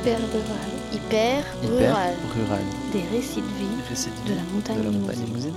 [0.00, 0.70] Hyper rural.
[0.92, 2.14] Hyper, Hyper rural.
[2.32, 2.62] rural.
[2.92, 5.26] Des récits de vie de la montagne de la montagne limousine.
[5.26, 5.54] limousine.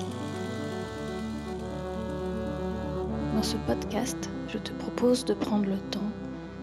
[3.36, 4.18] Dans ce podcast,
[4.48, 6.10] je te propose de prendre le temps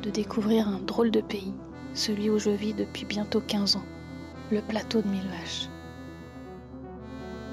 [0.02, 1.52] de découvrir un drôle de pays,
[1.94, 3.84] celui où je vis depuis bientôt 15 ans,
[4.50, 5.68] le plateau de Mille Vaches.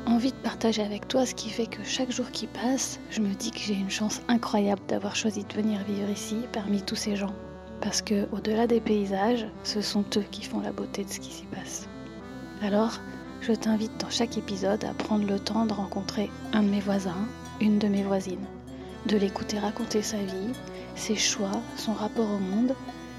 [0.07, 3.33] Envie de partager avec toi ce qui fait que chaque jour qui passe, je me
[3.35, 7.15] dis que j'ai une chance incroyable d'avoir choisi de venir vivre ici parmi tous ces
[7.15, 7.33] gens.
[7.81, 11.31] Parce que, au-delà des paysages, ce sont eux qui font la beauté de ce qui
[11.31, 11.87] s'y passe.
[12.61, 12.99] Alors,
[13.41, 17.27] je t'invite dans chaque épisode à prendre le temps de rencontrer un de mes voisins,
[17.61, 18.47] une de mes voisines,
[19.05, 20.53] de l'écouter raconter sa vie,
[20.95, 22.73] ses choix, son rapport au monde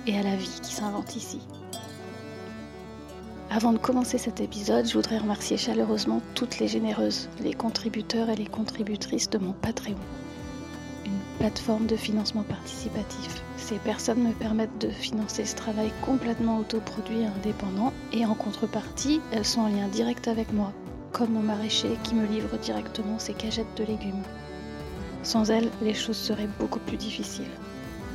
[0.06, 1.40] et à la vie qui s'invente ici.
[3.50, 8.36] Avant de commencer cet épisode, je voudrais remercier chaleureusement toutes les généreuses, les contributeurs et
[8.36, 9.94] les contributrices de mon Patreon,
[11.38, 13.42] plateforme de financement participatif.
[13.56, 19.20] Ces personnes me permettent de financer ce travail complètement autoproduit et indépendant, et en contrepartie,
[19.32, 20.72] elles sont en lien direct avec moi,
[21.12, 24.22] comme mon maraîcher qui me livre directement ses cagettes de légumes.
[25.22, 27.50] Sans elles, les choses seraient beaucoup plus difficiles.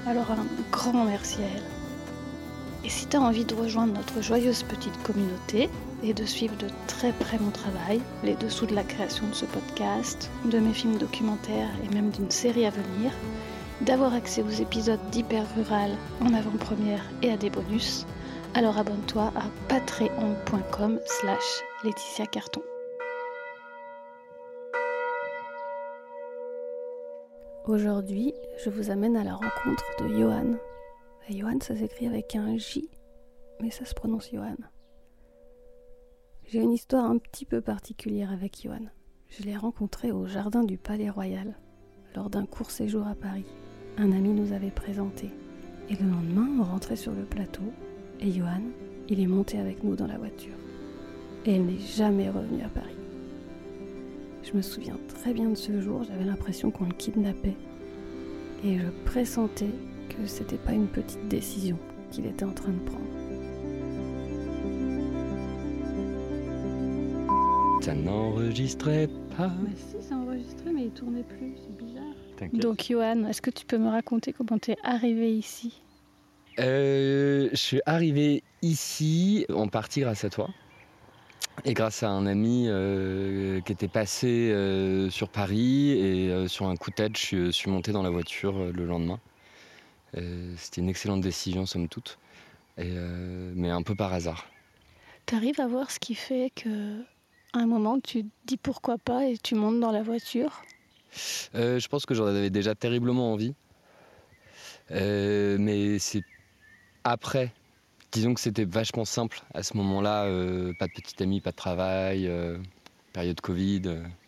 [0.07, 2.85] Alors un grand merci à elles.
[2.85, 5.69] Et si tu as envie de rejoindre notre joyeuse petite communauté
[6.03, 9.45] et de suivre de très près mon travail, les dessous de la création de ce
[9.45, 13.11] podcast, de mes films documentaires et même d'une série à venir,
[13.81, 15.91] d'avoir accès aux épisodes d'Hyper Rural
[16.21, 18.05] en avant-première et à des bonus,
[18.53, 22.61] alors abonne-toi à patreon.com slash Laetitia Carton.
[27.67, 30.57] Aujourd'hui, je vous amène à la rencontre de Johan.
[31.29, 32.89] Johan, ça s'écrit avec un J,
[33.61, 34.55] mais ça se prononce Johan.
[36.51, 38.83] J'ai une histoire un petit peu particulière avec Johan.
[39.29, 41.55] Je l'ai rencontré au jardin du Palais Royal,
[42.13, 43.45] lors d'un court séjour à Paris.
[43.97, 45.29] Un ami nous avait présenté.
[45.89, 47.63] Et le lendemain, on rentrait sur le plateau,
[48.19, 48.63] et Johan,
[49.07, 50.57] il est monté avec nous dans la voiture.
[51.45, 52.97] Et il n'est jamais revenu à Paris.
[54.43, 57.55] Je me souviens très bien de ce jour, j'avais l'impression qu'on le kidnappait.
[58.65, 59.71] Et je pressentais
[60.09, 61.77] que c'était pas une petite décision
[62.09, 63.20] qu'il était en train de prendre.
[67.91, 69.51] Ça n'enregistrait pas.
[69.61, 72.13] Mais si, c'est enregistré, mais il tournait plus, c'est bizarre.
[72.37, 72.61] T'inquiète.
[72.61, 75.81] Donc, Johan, est-ce que tu peux me raconter comment t'es arrivé ici?
[76.59, 80.49] Euh, je suis arrivé ici en partie grâce à toi.
[81.65, 86.67] Et grâce à un ami euh, qui était passé euh, sur Paris et euh, sur
[86.67, 89.19] un coup de tête, je suis, je suis monté dans la voiture euh, le lendemain.
[90.15, 92.19] Euh, C'était une excellente décision, somme toute,
[92.77, 94.45] et, euh, mais un peu par hasard.
[95.25, 97.03] T'arrives à voir ce qui fait que,
[97.53, 100.61] à un moment, tu te dis pourquoi pas et tu montes dans la voiture?
[101.55, 103.53] Euh, je pense que j'en avais déjà terriblement envie.
[104.91, 106.23] Euh, mais c'est
[107.03, 107.51] après.
[108.11, 110.25] Disons que c'était vachement simple à ce moment-là.
[110.25, 112.29] euh, pas de petite amie, pas de travail,
[113.13, 113.83] période Covid.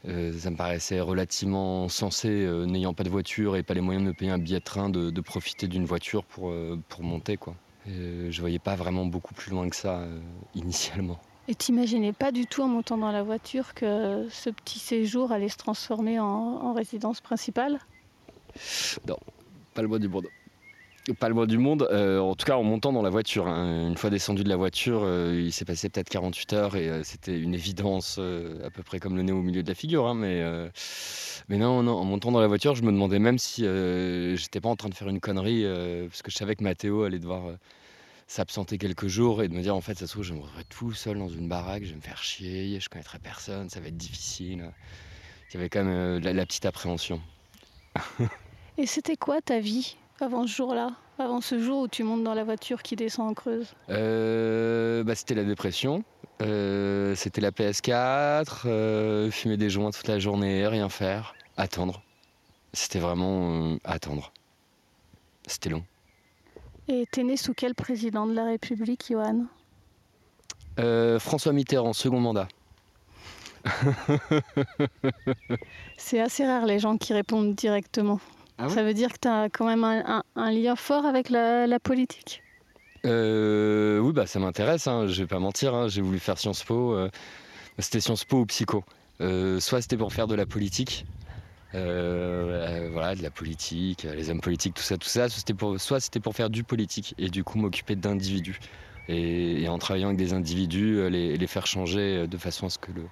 [0.06, 4.14] ça me paraissait relativement sensé, n'ayant pas de voiture et pas les moyens de me
[4.14, 6.54] payer un billet de train, de, de profiter d'une voiture pour,
[6.88, 7.36] pour monter.
[7.36, 7.56] Quoi.
[7.88, 10.08] Je voyais pas vraiment beaucoup plus loin que ça
[10.56, 11.20] initialement.
[11.48, 15.50] Et t'imaginais pas du tout en montant dans la voiture que ce petit séjour allait
[15.50, 17.80] se transformer en, en résidence principale?
[19.74, 20.28] Pas le bois du monde.
[21.20, 23.46] Pas le bois du monde, euh, en tout cas en montant dans la voiture.
[23.46, 23.90] hein.
[23.90, 27.04] Une fois descendu de la voiture, euh, il s'est passé peut-être 48 heures et euh,
[27.04, 30.08] c'était une évidence à peu près comme le nez au milieu de la figure.
[30.08, 30.42] hein, mais,
[31.50, 33.66] mais non, non, en montant dans la voiture, je me demandais même si
[34.38, 35.66] j'étais pas en train de faire une connerie
[36.08, 37.44] parce que je savais que Mathéo allait devoir
[38.34, 40.64] s'absenter quelques jours et de me dire en fait, ça se trouve, je me retrouverai
[40.66, 43.90] tout seul dans une baraque, je vais me faire chier, je connaîtrai personne, ça va
[43.90, 44.72] être difficile.
[45.50, 47.22] Il y avait quand même euh, la- la petite appréhension.
[48.80, 52.34] Et c'était quoi ta vie avant ce jour-là Avant ce jour où tu montes dans
[52.34, 53.76] la voiture qui descend en Creuse?
[53.90, 56.04] Euh, bah, c'était la dépression.
[56.42, 62.02] Euh, c'était la PS4, euh, fumer des joints toute la journée, rien faire, attendre.
[62.74, 64.34] C'était vraiment attendre.
[65.46, 65.84] C'était long.
[66.88, 69.46] Et t'es né sous quel président de la République, Johan?
[70.80, 72.48] Euh, François Mitterrand, second mandat.
[75.98, 78.20] C'est assez rare les gens qui répondent directement.
[78.58, 81.30] Ah Ça veut dire que tu as quand même un, un- un lien fort avec
[81.30, 82.44] la, la politique?
[83.06, 85.74] Euh, oui, bah, ça m'intéresse, hein, je vais pas mentir.
[85.74, 86.94] hein, J'ai voulu faire Sciences Po.
[86.94, 87.10] euh,
[87.80, 88.84] c'était Sciences Po ou psycho.
[89.60, 91.06] Soit c'était pour faire de la politique,
[91.76, 95.28] euh, euh, voilà, de la politique, euh, les hommes politiques, tout ça, tout ça.
[95.30, 98.60] Soit c'était pour, soit c'était pour faire du politique et du coup m'occuper d'individus.
[99.10, 102.78] Et, et en travaillant avec des individus, les, les faire changer de façon à ce
[102.78, 103.04] que le,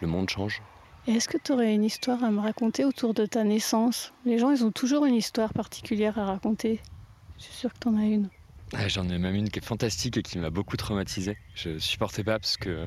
[0.00, 0.62] le monde change.
[1.06, 4.12] Est-ce que tu aurais une histoire à me raconter autour de ta naissance?
[4.24, 6.80] Les gens, ils ont toujours une histoire particulière à raconter.
[7.38, 8.28] Je suis sûre que tu en as une.
[8.74, 11.36] Ah, J'en ai même une qui est fantastique et qui m'a beaucoup traumatisé.
[11.54, 12.86] Je supportais pas parce que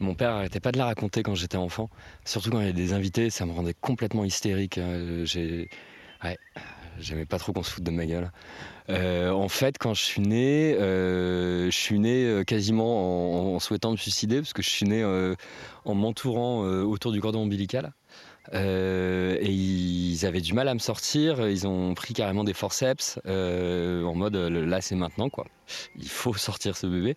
[0.00, 1.88] mon père arrêtait pas de la raconter quand j'étais enfant.
[2.24, 4.78] Surtout quand il y avait des invités, ça me rendait complètement hystérique.
[4.78, 5.70] Euh, J'ai,
[6.22, 6.38] ouais,
[6.98, 8.30] j'aimais pas trop qu'on se foute de ma gueule.
[8.90, 13.96] Euh, en fait, quand je suis né, euh, je suis né quasiment en, souhaitant me
[13.96, 15.04] suicider parce que je suis né
[15.84, 17.92] en m'entourant autour du cordon ombilical.
[18.52, 21.48] Et ils avaient du mal à me sortir.
[21.48, 25.46] Ils ont pris carrément des forceps en mode là c'est maintenant quoi.
[25.96, 27.16] Il faut sortir ce bébé.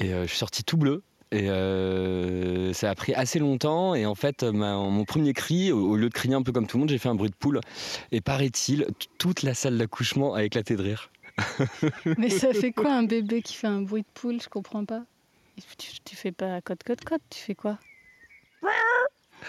[0.00, 1.02] Et je suis sorti tout bleu.
[1.30, 3.94] Et euh, ça a pris assez longtemps.
[3.94, 6.66] Et en fait, ma- mon premier cri, au, au lieu de crier un peu comme
[6.66, 7.60] tout le monde, j'ai fait un bruit de poule.
[8.12, 8.86] Et paraît-il,
[9.18, 11.10] toute la salle d'accouchement a éclaté de rire.
[12.18, 14.40] Mais ça fait quoi un bébé qui fait un bruit de poule?
[14.42, 15.02] Je comprends pas.
[15.76, 17.78] Tu, tu fais pas code code code, tu fais quoi?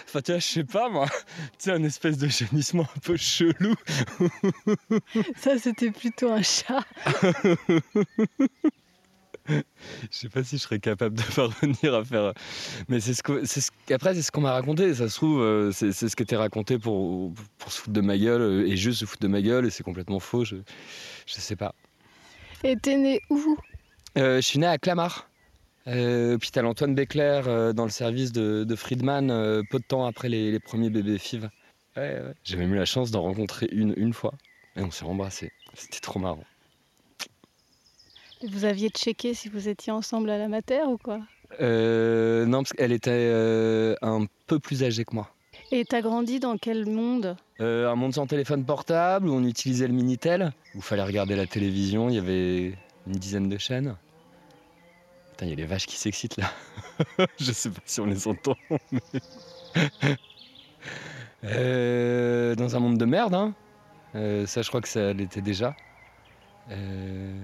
[0.06, 1.08] Enfin, tu vois, je sais pas moi.
[1.58, 3.74] Tu sais, un espèce de gémissement un peu chelou.
[5.36, 6.84] Ça c'était plutôt un chat.
[9.50, 12.34] Je sais pas si je serais capable de parvenir à faire.
[12.88, 13.72] Mais c'est ce que, c'est ce...
[13.94, 14.94] après c'est ce qu'on m'a raconté.
[14.94, 18.18] Ça se trouve, euh, c'est, ce qui était raconté pour pour se foutre de ma
[18.18, 20.46] gueule euh, et juste se foutre de ma gueule et c'est complètement faux.
[20.46, 20.58] Je
[21.26, 21.74] je sais pas.
[22.64, 23.58] Et t'es né où
[24.18, 25.30] Euh, je suis né à Clamart,
[25.88, 29.28] euh, hôpital Antoine Béclair, euh, dans le service de, de Friedman,
[29.70, 31.50] peu de temps après les, les premiers bébés FIV.
[31.98, 32.34] Ouais, ouais.
[32.44, 34.34] J'ai même eu la chance d'en rencontrer une une fois
[34.76, 35.52] et on s'est embrassés.
[35.74, 36.44] C'était trop marrant.
[38.42, 41.20] Et Vous aviez checké si vous étiez ensemble à la mater ou quoi?
[41.62, 45.30] Euh, non, parce qu'elle était euh, un peu plus âgée que moi.
[45.72, 47.36] Et t'as grandi dans quel monde?
[47.60, 51.36] Euh, un monde sans téléphone portable où on utilisait le Minitel, où il fallait regarder
[51.36, 52.74] la télévision, il y avait
[53.08, 53.96] une dizaine de chaînes.
[55.32, 56.52] Putain, il y a les vaches qui s'excitent là.
[57.40, 58.56] Je sais pas si on les entend.
[58.92, 59.00] mais-
[61.46, 63.54] Euh, dans un monde de merde, hein.
[64.16, 65.74] Euh, ça, je crois que ça l'était déjà.
[66.72, 67.40] Euh,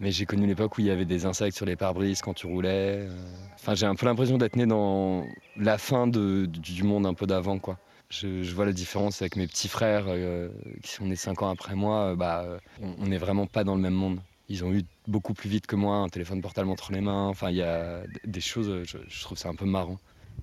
[0.00, 2.46] Mais j'ai connu l'époque où il y avait des insectes sur les pare-brises quand tu
[2.46, 2.98] roulais.
[3.08, 3.10] euh.
[3.56, 5.24] Enfin, j'ai un peu l'impression d'être né dans
[5.56, 7.78] la fin de- du monde un peu d'avant, quoi.
[8.10, 10.48] Je, vois la différence avec mes petits frères euh,
[10.82, 12.12] qui sont nés 5 ans après moi.
[12.12, 12.46] euh, bah,
[12.80, 14.20] on n'est vraiment pas dans le même monde.
[14.48, 17.26] Ils ont eu beaucoup plus vite que moi un téléphone portable entre les mains.
[17.28, 19.98] Enfin, il y a des choses, je, je trouve ça un peu marrant.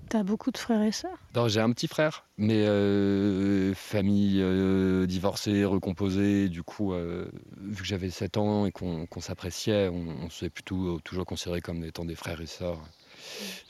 [0.09, 1.17] T'as beaucoup de frères et sœurs?
[1.35, 6.47] Non, j'ai un petit frère, mais euh, famille euh, divorcée, recomposée.
[6.47, 10.99] Du coup, euh, vu que j'avais 7 ans et qu'on s'appréciait, on, on s'est plutôt
[10.99, 12.79] toujours considérés comme étant des frères et sœurs,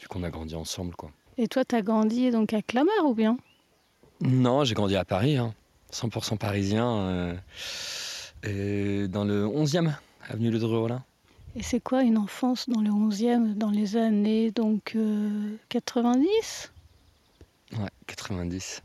[0.01, 1.12] vu qu'on a grandi ensemble, quoi.
[1.38, 3.38] Et toi t'as grandi donc à Clamart ou bien?
[4.22, 5.54] Non, j'ai grandi à Paris, hein,
[5.92, 7.36] 100% parisien, euh,
[8.44, 9.94] et dans le 11e,
[10.30, 11.04] avenue Le Dreux-Rollin.
[11.55, 16.71] Et c'est quoi une enfance dans le 11e, dans les années donc euh, 90
[17.79, 18.83] Ouais, 90.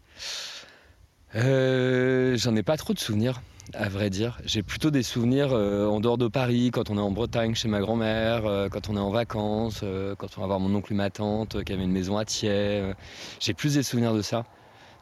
[1.35, 3.43] Euh, J'en ai pas trop de souvenirs,
[3.75, 4.39] à vrai dire.
[4.45, 7.69] J'ai plutôt des souvenirs euh, en dehors de Paris, quand on est en Bretagne chez
[7.69, 10.93] ma grand-mère, euh, quand on est en vacances, euh, quand on va voir mon oncle
[10.93, 12.51] et ma tante euh, qui avaient une maison à Thiers.
[12.81, 12.95] euh.
[13.41, 14.45] J'ai plus des souvenirs de ça.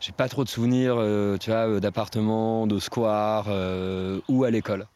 [0.00, 4.50] J'ai pas trop de souvenirs, euh, tu vois, euh, d'appartements, de square euh, ou à
[4.50, 4.86] l'école.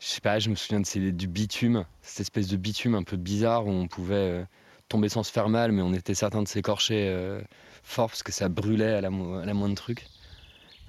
[0.00, 3.18] Je sais pas, je me souviens de du bitume, cette espèce de bitume un peu
[3.18, 4.44] bizarre où on pouvait euh,
[4.88, 7.42] tomber sans se faire mal, mais on était certain de s'écorcher euh,
[7.82, 10.06] fort parce que ça brûlait à la, moindre truc.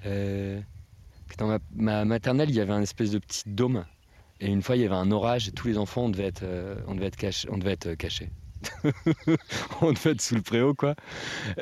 [0.06, 0.58] Euh,
[1.36, 3.84] dans ma, ma maternelle, il y avait un espèce de petit dôme.
[4.40, 6.44] Et une fois, il y avait un orage et tous les enfants, on devait être,
[6.86, 8.30] on devait être, on devait être cachés.
[9.82, 10.94] on devait être sous le préau, quoi.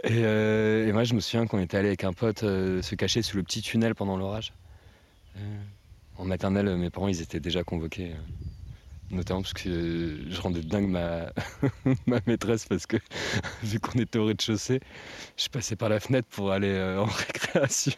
[0.05, 3.43] Et, moi, je me souviens qu'on était allé avec un pote se cacher sous le
[3.43, 4.53] petit tunnel pendant l'orage.
[6.21, 8.13] Euh, en maternelle, mes parents, ils étaient déjà convoqués.
[8.13, 8.17] euh,
[9.11, 11.33] notamment parce que euh, je rendais dingue ma,
[12.07, 12.97] ma maîtresse parce que
[13.63, 14.81] vu qu'on était au rez-de-chaussée,
[15.37, 17.93] je passais par la fenêtre pour aller euh, en récréation.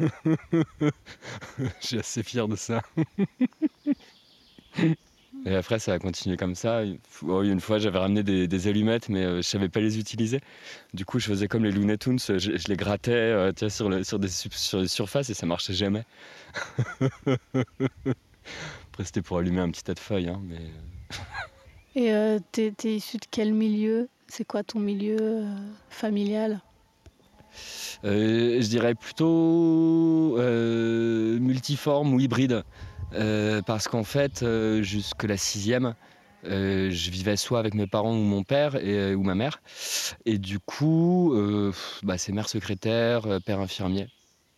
[0.00, 2.82] je suis assez fier de ça.
[5.46, 6.82] Et après, ça a continué comme ça.
[7.22, 10.40] Oh, Une fois, j'avais ramené des, des allumettes, mais euh, je savais pas les utiliser.
[10.94, 13.70] Du coup, je faisais comme les Looney Tunes, je, je les grattais euh, tu vois,
[13.70, 16.04] sur, le- sur, des, su- sur des surfaces et ça marchait jamais.
[18.92, 20.60] Après, c'était pour allumer un petit tas de feuilles, hein, mais
[21.96, 24.08] Et euh, t'es, t'es issu de quel milieu?
[24.28, 25.54] C'est quoi ton milieu euh,
[25.90, 26.60] familial?
[28.04, 32.64] Euh, je dirais plutôt euh, multiforme ou hybride.
[33.14, 35.94] Euh, parce qu'en fait, euh, jusque la sixième,
[36.46, 39.62] euh, je vivais soit avec mes parents ou mon père ou ma mère.
[40.24, 41.34] Et du coup,
[42.02, 44.08] bah, c'est mère secrétaire, père infirmier.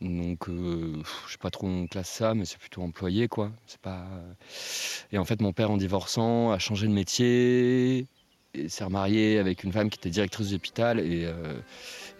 [0.00, 3.50] Donc, je sais pas trop où on classe ça, mais c'est plutôt employé, quoi.
[5.12, 8.06] Et en fait, mon père, en divorçant, a changé de métier
[8.54, 11.28] et s'est remarié avec une femme qui était directrice d'hôpital et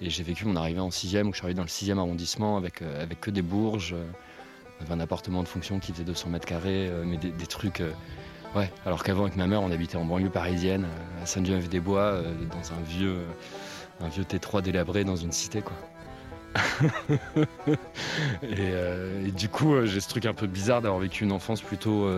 [0.01, 2.83] j'ai vécu mon arrivée en sixième, où je suis arrivé dans le sixième arrondissement avec,
[2.83, 3.97] avec que des bourges,
[4.81, 7.83] On un appartement de fonction qui faisait 200 mètres carrés, mais des, trucs.
[8.55, 10.87] ouais, alors qu'avant, avec ma mère, on habitait en banlieue parisienne,
[11.23, 13.19] à Saint-Geneviève-des-Bois, dans un vieux,
[14.01, 15.77] un vieux T3 délabré dans une cité, quoi.
[18.43, 22.09] et, du coup, j'ai ce truc un peu bizarre d'avoir vécu une enfance plutôt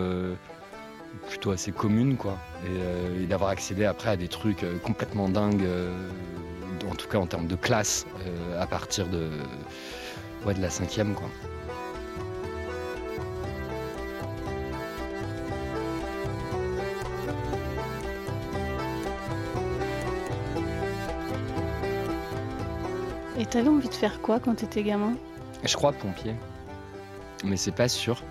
[1.28, 2.38] plutôt assez commune, quoi.
[3.22, 5.66] Et, d'avoir accédé après à des trucs complètement dingues
[6.90, 9.28] en tout cas en termes de classe, euh, à partir de,
[10.44, 11.14] ouais, de la cinquième.
[11.14, 11.28] Quoi.
[23.50, 25.14] T'avais envie de faire quoi quand t'étais gamin?
[25.64, 26.34] Je crois pompier,
[27.44, 28.22] mais c'est pas sûr.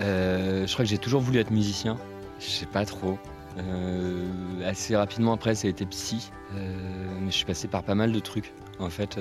[0.00, 1.98] Euh, je crois que j'ai toujours voulu être musicien.
[2.38, 3.18] Je sais pas trop.
[3.58, 4.26] Euh,
[4.64, 6.30] assez rapidement après, ça a été psy.
[6.54, 8.52] Euh, mais je suis passé par pas mal de trucs.
[8.78, 9.18] En fait,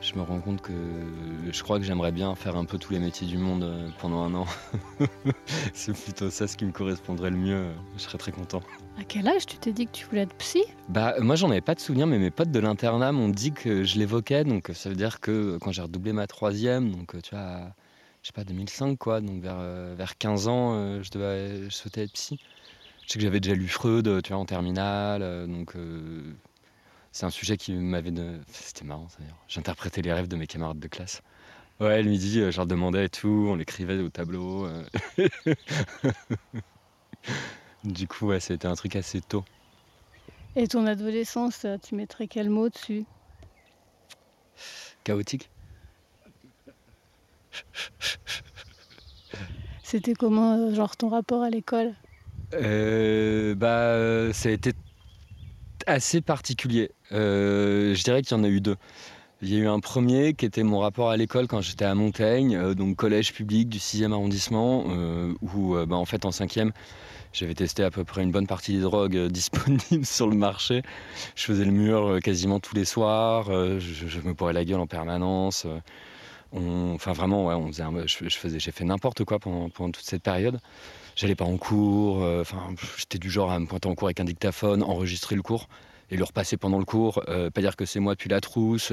[0.00, 0.72] je me rends compte que
[1.50, 4.34] je crois que j'aimerais bien faire un peu tous les métiers du monde pendant un
[4.34, 4.46] an.
[5.72, 7.66] C'est plutôt ça ce qui me correspondrait le mieux.
[7.96, 8.62] Je serais très content.
[8.98, 10.62] À quel âge tu t'es dit que tu voulais être psy?
[10.88, 13.84] Bah moi j'en avais pas de souvenir, mais mes potes de l'internat m'ont dit que
[13.84, 17.74] je l'évoquais, donc ça veut dire que quand j'ai redoublé ma troisième, donc tu vois,
[18.22, 19.58] je sais pas 2005 quoi, donc vers
[19.96, 22.38] vers 15 ans, je devais, souhaitais être psy.
[23.06, 26.22] Je sais que j'avais déjà lu Freud, tu en terminale, euh, donc euh,
[27.12, 28.10] c'est un sujet qui m'avait.
[28.10, 28.40] De...
[28.48, 29.36] C'était marrant, d'ailleurs.
[29.46, 31.22] J'interprétais les rêves de mes camarades de classe.
[31.80, 34.66] Ouais, le midi, euh, je leur demandais et tout, on l'écrivait au tableau.
[37.84, 39.44] du coup, ouais, c'était un truc assez tôt.
[40.56, 43.04] Et ton adolescence, tu mettrais quel mot dessus?
[45.02, 45.50] Chaotique.
[49.82, 51.94] C'était comment, genre, ton rapport à l'école?
[52.54, 54.72] Euh, bah, Ça a été
[55.86, 56.90] assez particulier.
[57.12, 58.76] Euh, je dirais qu'il y en a eu deux.
[59.42, 61.94] Il y a eu un premier qui était mon rapport à l'école quand j'étais à
[61.94, 64.84] Montaigne, euh, donc collège public du 6e arrondissement,
[65.42, 66.70] où bah, en fait en 5e,
[67.34, 70.82] j'avais testé à peu près une bonne partie des drogues disponibles sur le marché.
[71.36, 75.66] Je faisais le mur quasiment tous les soirs, je, me pourrais la gueule en permanence.
[76.54, 80.60] enfin vraiment, ouais, on faisait je, faisais, j'ai fait n'importe quoi pendant, toute cette période
[81.16, 82.22] j'allais pas en cours.
[82.22, 85.42] Euh, enfin, j'étais du genre à me pointer en cours avec un dictaphone, enregistrer le
[85.42, 85.68] cours
[86.10, 87.22] et le repasser pendant le cours.
[87.28, 88.92] Euh, pas dire que c'est moi depuis la trousse.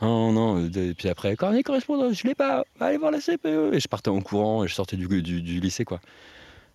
[0.00, 0.66] non.
[0.66, 2.64] Et puis après, cornet correspondant, je l'ai pas.
[2.80, 3.74] Allez voir la CPE.
[3.74, 6.00] Et je partais en courant et je sortais du, du, lycée, quoi.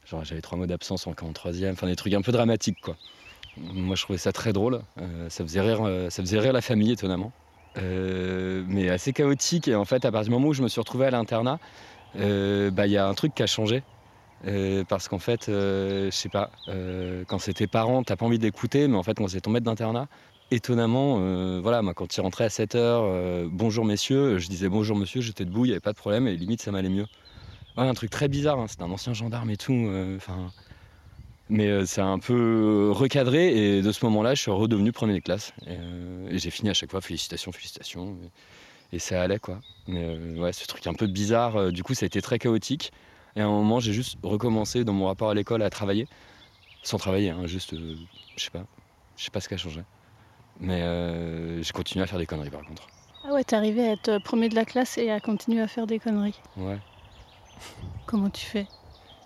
[0.06, 1.74] Genre, j'avais trois mois d'absence en, en troisième.
[1.74, 2.96] Enfin, des trucs un peu dramatiques, quoi.
[3.58, 4.82] Moi, je trouvais ça très drôle.
[5.02, 5.80] Euh, ça, faisait rire,
[6.10, 7.32] ça faisait rire la famille, étonnamment.
[7.76, 9.68] mais assez chaotique.
[9.68, 11.60] Et en fait, à partir du moment où je me suis retrouvé à l'internat,
[12.16, 13.84] bah, il y a un truc qui a changé.
[14.48, 18.40] Euh, parce qu'en fait, euh, je sais pas, euh, quand c'était parent, t'as pas envie
[18.40, 20.08] d'écouter, mais en fait, quand c'est ton maître d'internat,
[20.52, 25.46] étonnamment, voilà, moi, quand il rentrait à 7h, bonjour messieurs, je disais bonjour monsieur, j'étais
[25.46, 27.06] debout, il n'y avait pas de problème, et limite, ça m'allait mieux.
[27.88, 30.52] Un truc très bizarre, hein, c'était un ancien gendarme et tout, enfin.
[31.50, 35.54] mais c'est un peu recadré, et de ce moment-là, je suis redevenu premier de classe.
[35.68, 38.18] Et, j'ai fini à chaque fois, félicitations, félicitations.
[38.92, 39.60] Et, et ça allait, quoi.
[39.88, 42.92] Mais ouais, ce truc un peu bizarre, du coup, ça a été très chaotique.
[43.36, 46.08] Et à un moment, j'ai juste recommencé dans mon rapport à l'école à travailler.
[46.84, 47.96] Sans travailler, hein, juste, euh,
[48.36, 48.66] je sais pas.
[49.18, 49.82] Je sais pas ce qui a changé.
[50.60, 52.88] Mais euh, j'ai continué à faire des conneries par contre.
[53.26, 55.88] Ah ouais, t'es arrivé à être premier de la classe et à continuer à faire
[55.88, 56.40] des conneries.
[56.58, 56.78] Ouais.
[58.06, 58.68] Comment tu fais?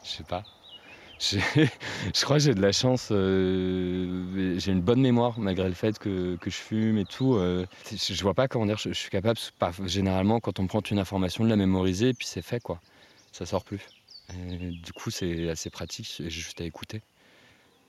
[0.04, 0.44] Je sais pas.
[1.20, 3.08] Je crois que j'ai de la chance.
[3.12, 7.38] Euh, j'ai une bonne mémoire malgré le fait que, que je fume et tout.
[7.38, 8.78] je vois pas comment dire.
[8.78, 9.40] Je, suis capable,
[9.86, 12.82] généralement, quand on prend une information, de la mémoriser et puis c'est fait quoi.
[13.32, 13.80] Ça sort plus
[14.30, 17.02] du coup, c'est assez pratique, j'ai juste à écouter.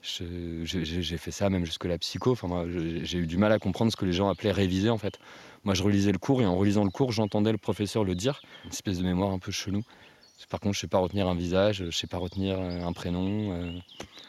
[0.01, 2.31] J'ai fait ça même jusque la psycho.
[2.31, 5.19] Enfin, j'ai eu du mal à comprendre ce que les gens appelaient réviser en fait.
[5.63, 8.41] Moi, je relisais le cours et en relisant le cours, j'entendais le professeur le dire.
[8.65, 9.83] Une espèce de mémoire un peu chelou.
[10.49, 13.51] Par contre, je sais pas retenir un visage, je sais pas retenir un prénom.
[13.53, 13.71] Euh,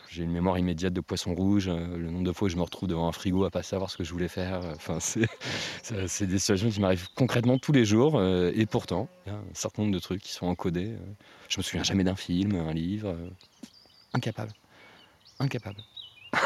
[0.08, 1.68] j'ai une mémoire immédiate de poisson rouge.
[1.68, 3.90] Euh, le nombre de fois où je me retrouve devant un frigo à pas savoir
[3.90, 4.62] ce que je voulais faire.
[4.62, 5.26] Euh, enfin, c'est
[6.26, 8.22] des situations qui m'arrivent concrètement tous les jours.
[8.22, 10.96] Et pourtant, il y a un certain nombre de trucs qui sont encodés.
[11.48, 13.14] Je me souviens jamais d'un film, un livre.
[14.14, 14.52] Incapable.
[15.38, 15.82] Incapable.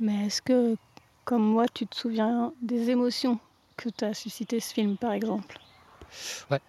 [0.00, 0.76] Mais est-ce que,
[1.24, 3.38] comme moi, tu te souviens des émotions
[3.76, 5.58] que tu as suscité ce film, par exemple?
[6.50, 6.60] Ouais,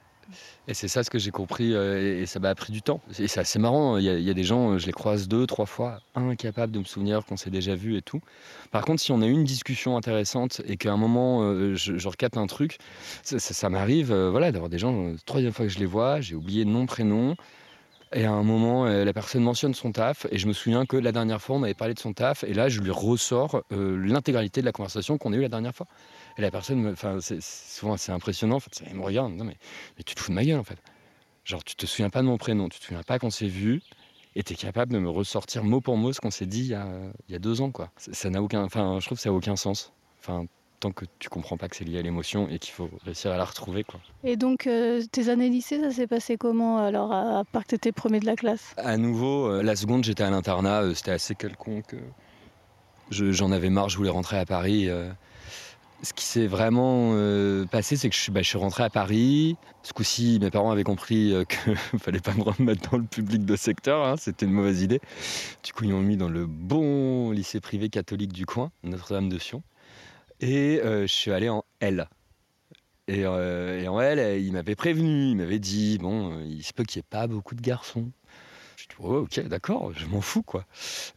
[0.68, 3.02] et c'est ça ce que j'ai compris, euh, et, ça m'a pris du temps.
[3.20, 5.66] Et c'est assez marrant, il y, a, des gens, euh, je les croise deux, trois
[5.66, 8.22] fois, incapables de me souvenir qu'on s'est déjà vu et tout.
[8.72, 12.10] Par contre, si on a une discussion intéressante et qu'à un moment, euh, je, je,
[12.38, 12.80] un truc,
[13.24, 16.86] ça, m'arrive voilà, d'avoir des gens, troisième fois que je les vois, j'ai oublié nom,
[16.86, 17.36] prénom,
[18.14, 21.12] et à un moment, la personne mentionne son taf, et je me souviens que la
[21.12, 24.66] dernière fois, on avait parlé de son taf, et là, je lui ressors l'intégralité de
[24.66, 25.88] la conversation qu'on a eue la dernière fois.
[26.38, 28.58] Et la personne, enfin, c'est souvent assez impressionnant.
[28.58, 29.58] En fait, elle me regarde, non mais,
[29.98, 30.78] mais tu te fous de ma gueule en fait.
[31.46, 33.82] Genre, tu te souviens pas de mon prénom, tu te souviens pas qu'on s'est vu,
[34.36, 36.68] et tu es capable de me ressortir mot pour mot ce qu'on s'est dit il
[36.68, 36.88] y, a,
[37.30, 37.92] il y a deux ans, quoi.
[37.98, 39.94] Ça n'a aucun, enfin, je trouve que ça n'a aucun sens.
[40.20, 40.46] Enfin,
[40.80, 43.38] tant que tu comprends pas que c'est lié à l'émotion et qu'il faut réussir à
[43.38, 44.00] la retrouver, quoi.
[44.24, 47.76] Et donc, euh, tes années lycée, ça s'est passé comment alors, à, part que tu
[47.76, 48.74] étais premier de la classe?
[48.78, 51.96] À nouveau, euh, la seconde, j'étais à l'internat, euh, c'était assez quelconque.
[53.12, 54.90] Je- J'en avais marre, je voulais rentrer à Paris.
[56.04, 58.90] Ce qui s'est vraiment euh, passé, c'est que je suis, bah, je suis rentré à
[58.90, 59.56] Paris.
[59.82, 63.06] Ce coup-ci, mes parents avaient compris euh, qu'il ne fallait pas me remettre dans le
[63.06, 65.00] public de secteur, hein, c'était une mauvaise idée.
[65.64, 69.40] Du coup, ils m'ont mis dans le bon lycée privé catholique du coin, Notre-Dame de
[69.40, 69.64] Sion.
[70.42, 72.08] Et euh, je suis allé en L.
[73.08, 77.02] Et, en L, ils m'avaient prévenu, ils m'avaient dit bon, il se peut qu'il n'y
[77.02, 78.12] ait pas beaucoup de garçons.
[79.00, 80.66] Oh, ok, d'accord, je m'en fous quoi.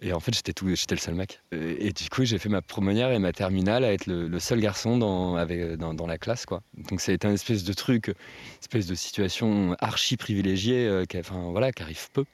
[0.02, 1.40] Et en fait, j'étais tout, j'étais le seul mec.
[1.52, 4.60] Et, et du coup, j'ai fait ma première et ma terminale à être le, seul
[4.60, 6.62] garçon dans, avec, dans, la classe quoi.
[6.90, 8.14] Donc ça a été un espèce de truc,
[8.60, 12.24] espèce de situation archi privilégiée, euh, qui, enfin voilà, qui arrive peu.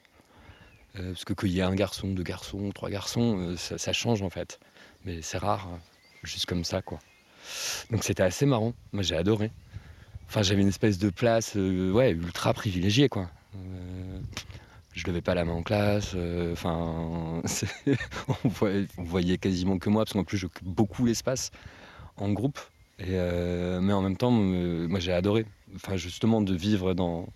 [0.99, 4.21] Euh, parce que qu'il y ait un garçon, deux garçons, trois garçons, euh, ça, change
[4.21, 4.59] en fait.
[5.03, 5.79] Mais c'est rare, hein,
[6.23, 6.99] juste comme ça quoi.
[7.91, 8.73] Donc c'était assez marrant.
[8.93, 9.51] Moi j'ai adoré.
[10.27, 13.29] Enfin j'avais une espèce de place, euh, ouais, ultra privilégiée quoi.
[13.55, 14.19] Euh,
[14.95, 16.13] je levais pas la main en classe.
[16.15, 17.41] euh, Enfin,
[18.43, 21.51] on, voyait, quasiment que moi parce qu'en plus j'occupe beaucoup l'espace
[22.17, 22.59] en groupe.
[23.01, 25.45] Euh, mais en même temps, euh, moi j'ai adoré.
[25.75, 27.27] Enfin justement de vivre dans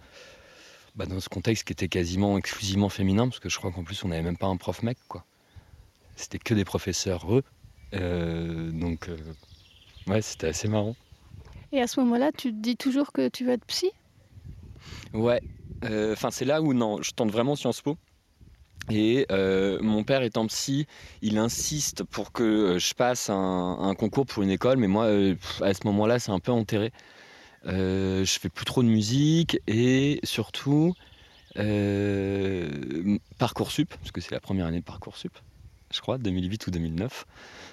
[0.96, 4.04] bah, dans ce contexte qui était quasiment exclusivement féminin parce que je crois qu'en plus
[4.04, 4.98] on n'avait même pas un prof mec.
[6.16, 7.44] C'était que des professeurs eux.
[8.72, 9.10] Donc
[10.08, 10.96] ouais, c'était assez marrant.
[11.72, 13.92] Et à ce moment-là, tu te dis toujours que tu vas être psy?
[15.14, 15.42] Ouais,
[15.86, 17.98] euh, enfin c'est là où non, je tente vraiment Sciences Po.
[18.92, 20.88] Et euh, mon père étant psy,
[21.22, 25.06] il insiste pour que euh, je passe un, concours pour une école, mais moi
[25.62, 26.92] à ce moment-là c'est un peu enterré.
[27.66, 30.94] Je fais plus trop de musique et surtout
[33.38, 35.38] Parcoursup, parce que c'est la première année de Parcoursup,
[35.94, 37.26] je crois, 2008 ou 2009.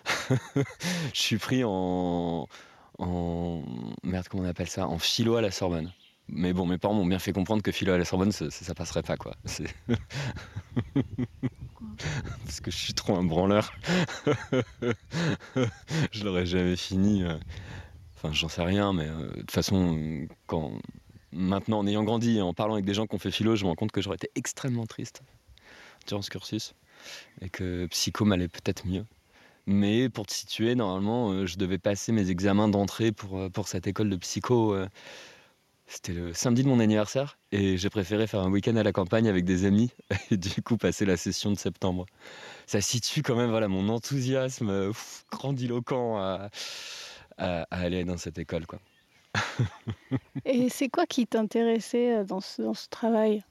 [0.57, 2.47] je suis pris en,
[2.99, 3.63] en
[4.03, 5.93] merde comment on appelle ça, en philo à la Sorbonne.
[6.29, 9.03] Mais bon, mes parents m'ont bien fait comprendre que philo à la Sorbonne, ça, passerait
[9.03, 9.37] pas, quoi.
[12.45, 13.73] Parce que je suis trop un branleur.
[16.13, 17.23] je l'aurais jamais fini.
[17.23, 17.39] euh.
[18.17, 20.73] Enfin, j'en sais rien, mais euh, de toute façon, quand...
[21.33, 23.65] maintenant, en ayant grandi et en parlant avec des gens qui ont fait philo, je
[23.65, 25.23] me rends compte que j'aurais été extrêmement triste
[26.09, 26.75] durant ce cursus.
[27.41, 29.05] Et que psycho m'allait peut-être mieux.
[29.67, 33.87] Mais pour te situer, normalement, euh, je devais passer mes examens d'entrée pour, pour cette
[33.87, 34.75] école de psycho.
[35.87, 39.29] C'était le samedi de mon anniversaire et j'ai préféré faire un week-end à la campagne
[39.29, 39.91] avec des amis
[40.31, 42.07] et du coup passer la session de septembre.
[42.67, 44.93] Ça situe quand même voilà, mon enthousiasme euh,
[45.31, 46.51] grandiloquent à,
[47.39, 48.67] à- à aller dans cette école.
[48.67, 48.81] Quoi.
[50.47, 53.45] Et c'est quoi qui t'intéressait euh, dans ce, dans ce travail?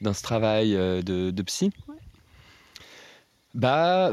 [0.00, 1.96] Dans ce travail euh, de, de psy, Ouais.
[3.54, 4.12] bah,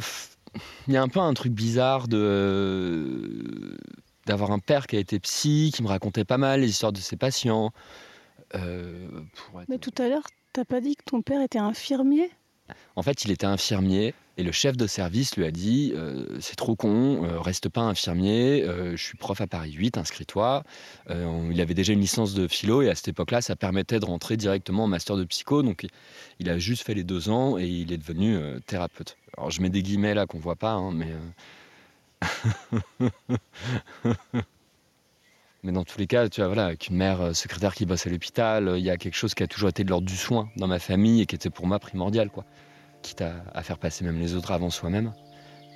[0.87, 3.77] il y a un peu un truc bizarre de
[4.25, 6.99] d'avoir un père qui a été psy, qui me racontait pas mal les histoires de
[6.99, 7.71] ses patients.
[8.53, 12.29] Euh, pour être- Mais tout à l'heure, t'as pas dit que ton père était infirmier?
[12.95, 16.55] En fait, il était infirmier et le chef de service lui a dit euh, C'est
[16.55, 20.63] trop con, euh, reste pas infirmier, je suis prof à Paris 8, inscris-toi.
[21.09, 24.35] Il avait déjà une licence de philo et à cette époque-là, ça permettait de rentrer
[24.37, 25.61] directement en master de psycho.
[25.61, 25.85] Donc,
[26.39, 29.15] il a juste fait les deux ans et il est devenu thérapeute.
[29.37, 31.13] Alors, je mets des guillemets là qu'on voit pas, hein, mais.
[35.65, 38.05] Mais dans tous les cas, tu vois, voilà, avec une mère euh, secrétaire qui bosse
[38.05, 40.15] à l'hôpital, euh, il y a quelque chose qui a toujours été de l'ordre du
[40.15, 42.45] soin dans ma famille et qui était pour moi primordial, quoi.
[43.01, 45.11] Quitte à, faire passer même les autres avant soi-même.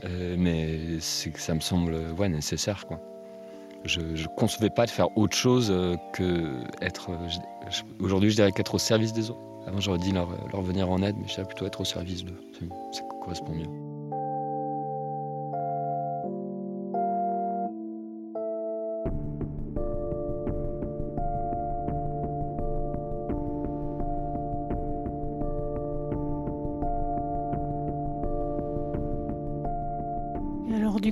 [0.06, 3.02] Euh, mais ça me semble ouais, nécessaire, quoi.
[3.84, 5.74] Je ne concevais pas de faire autre chose
[6.14, 7.12] que être.
[8.00, 9.40] Aujourd'hui, je dirais qu'être au service des autres.
[9.68, 12.26] Avant, j'aurais dit leur, leur venir en aide, mais je dirais plutôt être au service
[12.26, 12.40] d'eux.
[12.92, 13.99] Ça correspond mieux.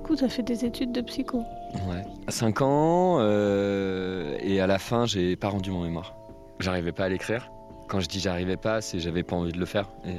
[0.08, 1.40] Coup, t'as fait des études de psycho
[1.86, 2.04] Ouais.
[2.28, 6.16] À 5 ans, euh, et à la fin, j'ai pas rendu mon mémoire.
[6.60, 7.52] J'arrivais pas à l'écrire.
[7.90, 9.90] Quand je dis j'arrivais pas, c'est j'avais pas envie de le faire.
[10.06, 10.14] Et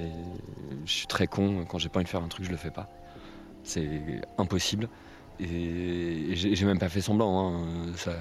[0.84, 2.70] je suis très con, quand j'ai pas envie de faire un truc, je le fais
[2.70, 2.88] pas.
[3.64, 4.02] C'est
[4.36, 4.88] impossible.
[5.40, 7.48] Et j'ai même pas fait semblant.
[7.54, 7.66] hein.
[7.96, 8.12] Ça...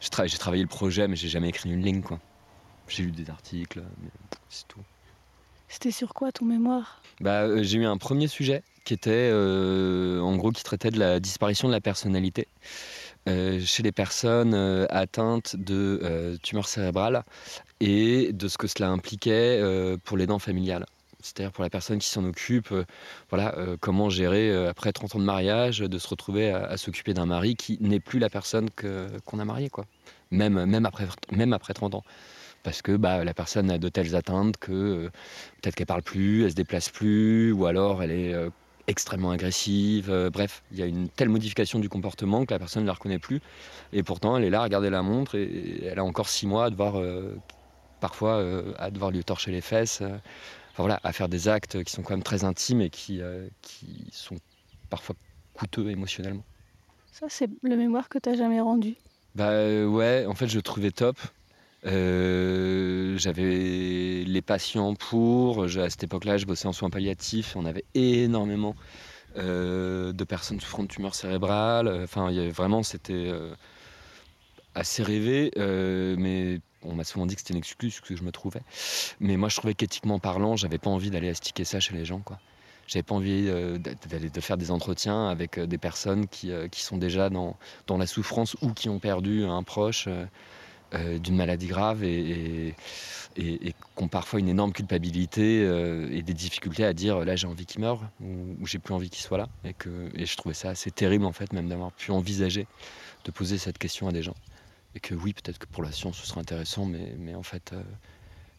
[0.00, 2.02] J'ai tra- j'ai travaillé le projet, mais j'ai jamais écrit une ligne.
[2.02, 2.20] quoi.
[2.86, 4.08] J'ai lu des articles, mais
[4.48, 4.80] c'est tout.
[5.68, 7.02] C'était sur quoi ton mémoire?
[7.20, 10.98] Bah, euh, j'ai eu un premier sujet qui était, euh, en gros, qui traitait de
[10.98, 12.48] la disparition de la personnalité.
[13.26, 14.54] chez les personnes
[14.88, 17.24] atteintes de tumeurs cérébrales
[17.80, 19.60] et de ce que cela impliquait
[20.04, 20.86] pour les dents familiales
[21.20, 22.84] c'est-à-dire pour la personne qui s'en occupe, euh,
[23.30, 27.14] voilà, euh, comment gérer euh, après 30 ans de mariage, de se retrouver à, s'occuper
[27.14, 29.86] d'un mari qui n'est plus la personne qu'on a mariée, quoi.
[30.30, 32.04] Même, même, après, même après 30 ans.
[32.62, 35.10] Parce que bah, la personne a de telles atteintes que
[35.60, 38.34] peut-être qu'elle parle plus, elle se déplace plus, ou alors elle est
[38.88, 40.10] extrêmement agressive.
[40.32, 43.20] bref, il y a une telle modification du comportement que la personne ne la reconnaît
[43.20, 43.40] plus.
[43.92, 46.64] Et pourtant, elle est là à regarder la montre et elle a encore six mois
[46.64, 47.00] à devoir,
[48.00, 48.42] parfois,
[48.78, 50.02] à devoir lui torcher les fesses
[50.82, 54.08] voilà, à faire des actes qui sont quand même très intimes et qui, euh, qui
[54.12, 54.36] sont
[54.90, 55.16] parfois
[55.52, 56.44] coûteux émotionnellement.
[57.12, 58.94] Ça, c'est le mémoire que tu n'as jamais rendu?
[59.34, 61.16] Bah euh, ouais, en fait, je trouvais top.
[61.88, 65.64] Euh, j'avais les patients pour.
[65.64, 67.56] À cette époque-là, je bossais en soins palliatifs.
[67.56, 68.74] On avait énormément
[69.36, 71.88] de personnes souffrant de tumeurs cérébrales.
[72.02, 73.32] Enfin, vraiment, c'était
[74.74, 78.62] assez rêvé, mais on m'a souvent dit que c'était une excuse que je me trouvais.
[79.20, 82.20] Mais moi, je trouvais qu'éthiquement parlant, j'avais pas envie d'aller astiquer ça chez les gens.
[82.20, 82.38] Quoi.
[82.88, 86.80] J'avais pas envie euh, d'aller de faire des entretiens avec euh, des personnes euh, qui,
[86.80, 90.08] sont déjà dans, dans, la souffrance ou qui ont perdu un proche
[90.92, 92.74] d'une maladie grave et,
[93.36, 97.66] et, qui ont parfois une énorme culpabilité et des difficultés à dire là j'ai envie
[97.66, 99.48] qu'il meure ou, j'ai plus envie qu'il soit là.
[99.64, 102.66] Et, que, et je trouvais ça assez terrible en fait, même d'avoir pu envisager
[103.24, 104.34] de poser cette question à des gens
[104.94, 107.72] et que oui, peut-être que pour la science ce sera intéressant, mais, mais en fait,
[107.72, 107.82] euh,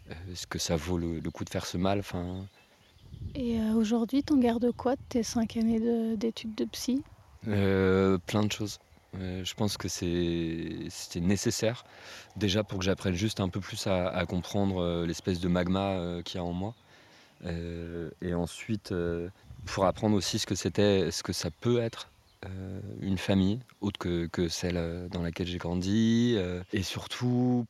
[0.09, 2.45] euh, est-ce que ça vaut le, coup de faire ce mal enfin...
[3.35, 7.03] Et euh, aujourd'hui, t'en gardes quoi de tes cinq années d'études de, psy?
[7.43, 8.79] Plein de choses.
[9.13, 11.83] Je pense que c'était nécessaire,
[12.35, 16.37] déjà pour que j'apprenne juste un peu plus à, comprendre l'espèce de magma qu'il y
[16.39, 16.75] a en moi.
[17.45, 18.93] et ensuite,
[19.65, 22.09] pour apprendre aussi ce que c'était, ce que ça peut être
[22.45, 27.65] euh, une famille autre que, celle euh, dans laquelle j'ai grandi, euh, et surtout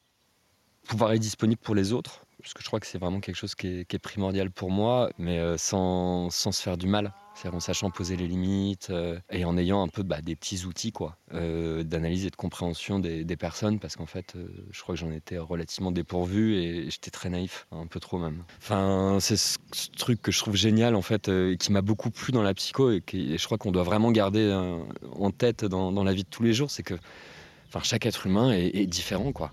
[0.87, 3.55] pouvoir être disponible pour les autres, parce que je crois que c'est vraiment quelque chose
[3.55, 7.89] qui est, primordial pour moi, mais sans, sans se faire du mal cest en sachant
[7.89, 11.83] poser les limites euh, et en ayant un peu bah, des petits outils quoi, euh,
[11.83, 15.37] d'analyse et de compréhension des, personnes, parce qu'en fait, euh, je crois que j'en étais
[15.37, 18.43] relativement dépourvu et j'étais très naïf, un peu trop même.
[18.57, 19.57] Enfin, c'est ce,
[19.97, 23.01] truc que je trouve génial en fait, qui m'a beaucoup plu dans la psycho et,
[23.01, 24.51] qui, je crois qu'on doit vraiment garder
[25.13, 26.95] en tête dans, la vie de tous les jours, c'est que
[27.67, 29.51] enfin, chaque être humain est, différent quoi.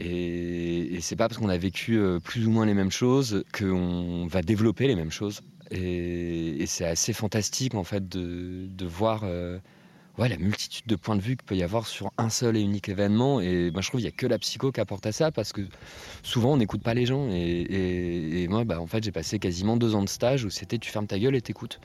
[0.00, 4.26] Et, et c'est pas parce qu'on a vécu plus ou moins les mêmes choses qu'on
[4.26, 5.42] va développer les mêmes choses.
[5.70, 9.58] Et, c'est assez fantastique en fait de, voir euh,
[10.18, 12.88] la multitude de points de vue qu'il peut y avoir sur un seul et unique
[12.88, 13.40] événement.
[13.40, 15.52] Et moi je trouve qu'il n'y a que la psycho qui apporte à ça parce
[15.52, 15.62] que
[16.22, 17.28] souvent on n'écoute pas les gens.
[17.30, 20.90] Et, moi bah, en fait j'ai passé quasiment deux ans de stage où c'était tu
[20.90, 21.80] fermes ta gueule et t'écoutes.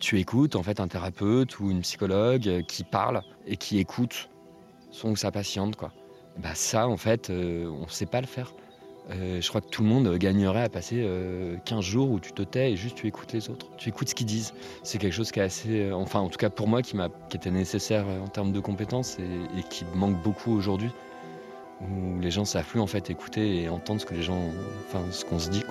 [0.00, 4.28] Tu écoutes en fait un thérapeute ou une psychologue qui parle et qui écoute
[4.90, 5.76] son ou sa patiente.
[5.76, 5.92] Quoi.
[6.38, 8.52] Bah, ça en fait euh, on ne sait pas le faire.
[9.10, 11.06] Euh, je crois que tout le monde gagnerait à passer
[11.64, 13.66] 15 euh, jours où tu te tais et juste tu écoutes les autres.
[13.76, 14.54] Tu écoutes ce qu'ils disent.
[14.82, 16.96] C'est quelque chose qui est assez, euh, enfin en tout cas pour moi, qui,
[17.28, 20.90] qui était nécessaire en termes de compétences et, qui manque beaucoup aujourd'hui.
[21.82, 24.40] Où les gens savent plus en fait écouter et entendre ce que les gens,
[24.86, 25.64] enfin ce qu'on se dit.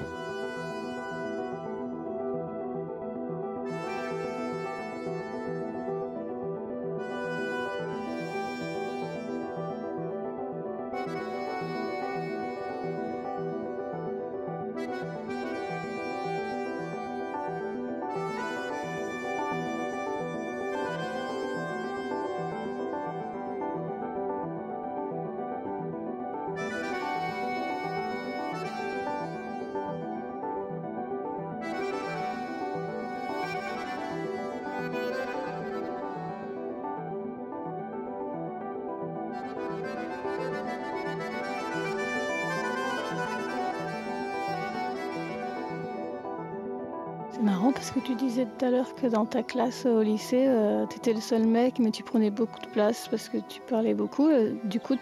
[48.71, 52.32] Que dans ta classe au lycée, euh, tu étais le seul mec, mais tu prenais
[52.32, 54.30] beaucoup de place parce que tu parlais beaucoup.
[54.30, 54.95] Euh, du coup,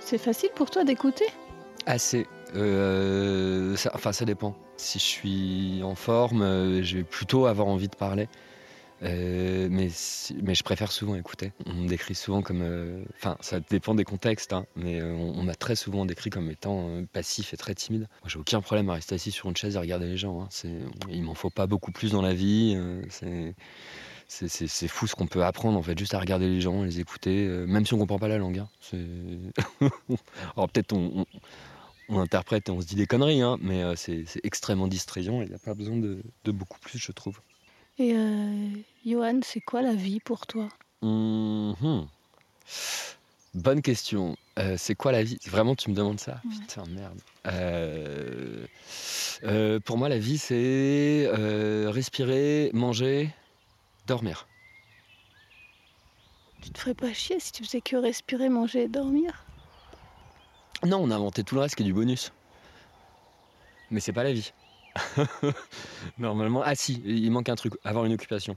[0.00, 1.26] c'est facile pour toi d'écouter?
[1.86, 2.26] Assez.
[2.56, 4.54] Euh, enfin, ça dépend.
[4.76, 8.28] Si je suis en forme, je vais plutôt avoir envie de parler.
[9.02, 11.52] Euh, mais, je préfère souvent écouter.
[11.66, 12.62] On me décrit souvent comme.
[12.62, 16.50] Euh, enfin, ça dépend des contextes, hein, mais euh, on, m'a très souvent décrit comme
[16.50, 18.08] étant passif et très timide.
[18.22, 20.42] Moi, j'ai aucun problème à rester assis sur une chaise et regarder les gens.
[20.42, 20.48] Hein.
[21.08, 22.78] Il m'en faut pas beaucoup plus dans la vie.
[23.08, 23.54] c'est.
[24.88, 27.84] Fou ce qu'on peut apprendre en fait, juste à regarder les gens, les écouter, même
[27.84, 28.60] si on comprend pas la langue.
[28.60, 28.68] Hein.
[30.56, 31.26] Alors peut-être on,
[32.08, 35.58] interprète et on se dit des conneries, mais c'est extrêmement distrayant et il n'y a
[35.58, 37.40] pas besoin de, beaucoup plus, je trouve.
[37.98, 38.14] Et
[39.04, 40.68] Johan, c'est quoi la vie pour toi?
[41.02, 42.06] Mmh
[43.54, 44.36] Bonne question.
[44.58, 45.38] Euh, c'est quoi la vie?
[45.46, 46.40] Vraiment, tu me demandes ça?
[46.44, 46.50] Ouais.
[46.60, 47.18] Putain, merde.
[47.46, 48.66] Euh,
[49.44, 53.30] euh, pour moi, la vie, c'est euh, respirer, manger,
[54.06, 54.46] dormir.
[56.62, 59.44] Tu te ferais pas chier si tu faisais que respirer, manger et dormir?
[60.86, 62.32] Non, on a inventé tout le reste qui est du bonus.
[63.90, 64.52] Mais c'est pas la vie.
[66.18, 68.56] Normalement, ah si, il manque un truc, avoir une occupation.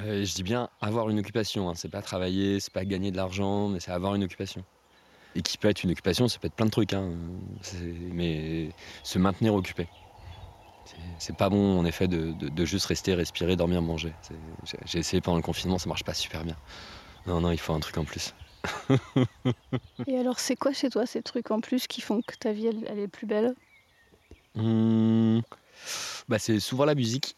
[0.00, 1.74] Euh, je dis bien avoir une occupation, hein.
[1.74, 4.62] c'est pas travailler, c'est pas gagner de l'argent, mais c'est avoir une occupation.
[5.34, 7.12] Et qui peut être une occupation, ça peut être plein de trucs, hein.
[8.12, 8.70] Mais
[9.02, 9.88] se maintenir occupé.
[11.18, 14.12] C'est- pas bon en effet de, de- de juste rester, respirer, dormir, manger.
[14.84, 16.56] J'ai essayé pendant le confinement, ça marche pas super bien.
[17.26, 18.34] Non, non, il faut un truc en plus.
[20.08, 22.66] Et alors, c'est quoi chez toi ces trucs en plus qui font que ta vie,
[22.66, 23.54] elle, elle est plus belle?
[24.54, 25.42] Hum,
[26.28, 27.36] bah, c'est souvent la musique.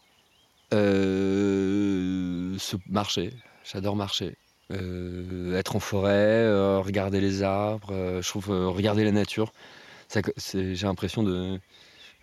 [0.73, 4.35] Euh, marcher, j'adore marcher.
[4.71, 9.51] Euh, être en forêt, euh, regarder les arbres, je trouve regarder la nature.
[10.53, 11.59] J'ai l'impression de,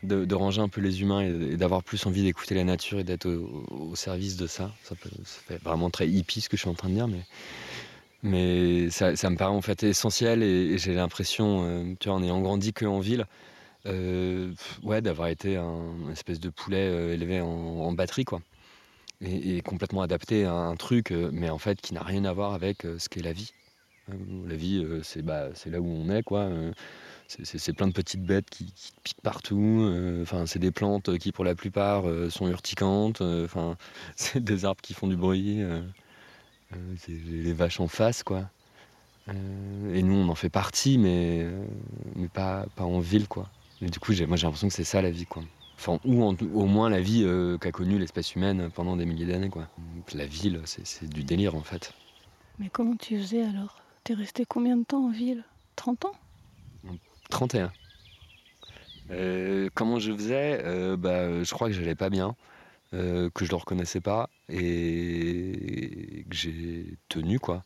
[0.05, 3.27] de, ranger un peu les humains et, d'avoir plus envie d'écouter la nature et d'être
[3.27, 4.73] au, service de ça.
[4.85, 7.23] Ça, fait vraiment très hippie ce que je suis en train de dire, mais,
[8.23, 12.73] mais ça, me paraît en fait essentiel et, j'ai l'impression, tu vois, en ayant grandi
[12.73, 13.27] qu'en ville,
[13.87, 18.41] euh, ouais, d'avoir été un espèce de poulet euh, élevé en, batterie, quoi.
[19.21, 22.53] Et, complètement adapté à un truc, euh, mais en fait qui n'a rien à voir
[22.53, 23.53] avec ce qu'est la vie.
[24.11, 24.15] Euh,
[24.47, 26.51] la vie, c'est bah, là où on est, quoi.
[27.29, 28.73] C'est- plein de petites bêtes qui,
[29.03, 29.91] piquent partout.
[30.23, 33.21] Enfin, c'est des plantes qui, pour la plupart, sont urticantes.
[33.21, 33.77] Enfin,
[34.17, 35.61] c'est des arbres qui font du bruit.
[36.99, 38.49] c'est les vaches en face, quoi.
[39.29, 41.47] Et nous, on en fait partie, mais,
[42.15, 43.51] mais pas, pas en ville, quoi.
[43.81, 45.43] Mais du coup, j'ai- moi j'ai l'impression que c'est ça la vie, quoi.
[45.79, 49.27] Enfin, ou en- au moins la vie euh, qu'a connue l'espèce humaine pendant des milliers
[49.27, 49.69] d'années, quoi.
[49.79, 51.93] Donc, La ville, c'est du délire, en fait.
[52.59, 53.81] Mais comment tu faisais alors?
[54.05, 55.45] T'es resté combien de temps en ville?
[55.75, 56.13] 30 ans?
[57.31, 57.73] 31.
[59.11, 60.61] Euh, comment je faisais?
[60.65, 62.37] Euh, bah, Je crois que j'allais pas bien,
[62.93, 67.65] que je le reconnaissais pas et que j'ai tenu, quoi.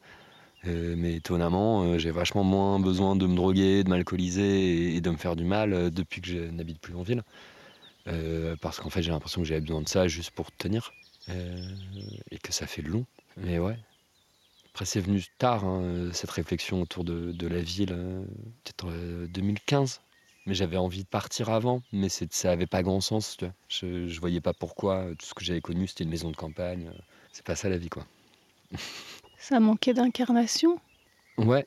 [0.67, 5.11] Euh, mais étonnamment, euh, j'ai vachement moins besoin de me droguer, de m'alcooliser et, de
[5.11, 7.23] me faire du mal euh, depuis que je n'habite plus en ville.
[8.61, 10.93] Parce qu'en fait, j'ai l'impression que j'avais besoin de ça juste pour tenir
[11.29, 13.07] et que ça fait long.
[13.37, 13.77] Mais ouais.
[14.73, 18.23] Après, c'est venu tard, hein, cette réflexion autour de, la ville, euh,
[18.65, 20.01] peut-être euh, 2015.
[20.47, 23.37] Mais j'avais envie de partir avant, mais ça avait pas grand sens.
[23.69, 25.07] Je, je voyais pas pourquoi.
[25.19, 26.91] Tout ce que j'avais connu, c'était une maison de campagne.
[27.33, 28.07] C'est pas ça la vie, quoi.
[29.41, 30.79] Ça manquait d'incarnation?
[31.39, 31.67] Ouais.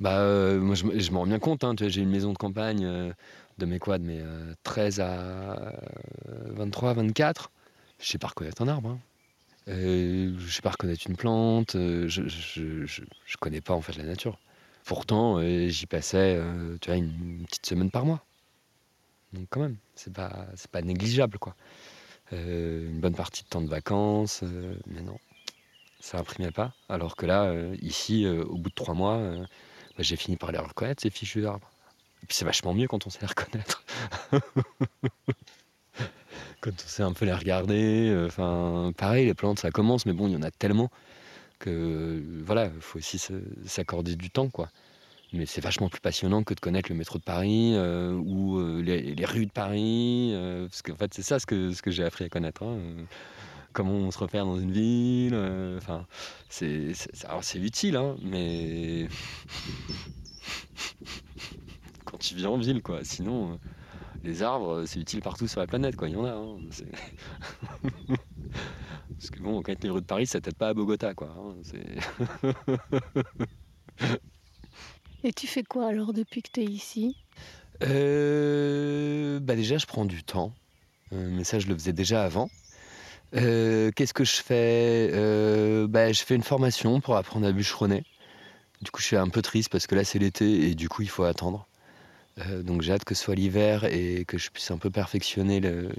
[0.00, 1.64] Bah, euh, moi, je, me- je m'en rends bien compte.
[1.64, 3.12] hein, j'ai une maison de campagne euh,
[3.58, 5.72] de mes quoi, de mes euh, 13 à euh,
[6.52, 7.50] 23, 24.
[8.00, 8.90] Je sais pas reconnaître un arbre.
[8.90, 8.98] hein.
[9.68, 11.76] Euh, je sais pas reconnaître une plante.
[11.76, 14.38] euh, je, je, connais pas en fait la nature.
[14.84, 18.24] Pourtant, euh, j'y passais, euh, tu vois, une, petite semaine par mois.
[19.32, 21.54] Donc quand même, c'est pas, pas négligeable, quoi.
[22.32, 25.18] Euh, une bonne partie de temps de vacances, euh, mais non
[26.02, 26.72] ça imprimait pas.
[26.88, 29.38] Alors que là, euh, ici, euh, au bout de trois mois, euh,
[29.96, 31.70] bah, j'ai fini par les reconnaître, ces fichus d'arbres.
[32.22, 33.84] Et puis c'est vachement mieux quand on sait les reconnaître.
[36.60, 38.24] quand on sait un peu les regarder.
[38.26, 40.90] Enfin, pareil, les plantes, ça commence, mais bon, il y en a tellement
[41.60, 43.20] que voilà, il faut aussi
[43.64, 44.68] s'accorder du temps, quoi.
[45.32, 49.46] Mais c'est vachement plus passionnant que de connaître le métro de Paris ou les, rues
[49.46, 50.32] de Paris.
[50.68, 52.64] parce qu'en fait, c'est ça ce que, j'ai appris à connaître.
[52.64, 52.78] hein,
[53.72, 55.34] comment on se repère dans une ville.
[55.34, 56.06] euh, Enfin,
[56.48, 59.08] c'est, c'est- utile, hein, mais
[62.04, 63.04] quand tu vis en ville, quoi.
[63.04, 63.56] Sinon, euh,
[64.24, 66.08] les arbres, c'est utile partout sur la planète, quoi.
[66.08, 66.32] Il y en a.
[66.32, 66.58] hein,
[69.18, 71.28] Parce que bon, connaître les rues de Paris, ça t'aide pas à Bogota, quoi.
[71.36, 71.98] hein, c'est-
[75.24, 77.16] Et tu fais quoi alors depuis que t'es ici?
[77.82, 80.52] Euh, bah déjà, je prends du temps.
[81.12, 82.50] Euh, mais ça, je le faisais déjà avant.
[83.34, 85.10] Euh, Qu'est-ce que je fais?
[85.12, 88.04] Euh, bah, Je fais une formation pour apprendre à bûcheronner.
[88.82, 91.02] Du coup, je suis un peu triste parce que là, c'est l'été et du coup,
[91.02, 91.66] il faut attendre.
[92.38, 95.60] Euh, donc, j'ai hâte que ce soit l'hiver et que je puisse un peu perfectionner
[95.60, 95.90] le,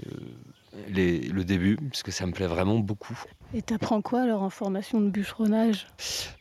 [0.88, 3.18] les- le début parce que ça me plaît vraiment beaucoup.
[3.54, 5.86] Et t'apprends quoi alors en formation de bûcheronnage?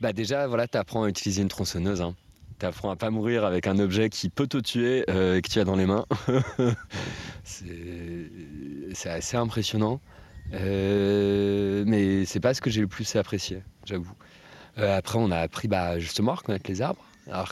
[0.02, 2.02] Bah déjà, voilà, tu apprends à utiliser une tronçonneuse.
[2.02, 2.16] Hein.
[2.60, 5.50] Tu apprends à pas mourir avec un objet qui peut te tuer euh, et que
[5.50, 6.06] tu as dans les mains.
[7.44, 10.00] c'est assez impressionnant.
[10.54, 14.14] Euh, mais c'est pas ce que j'ai le plus apprécié, j'avoue.
[14.78, 17.04] Euh, après, on a appris bah, justement à reconnaître les arbres.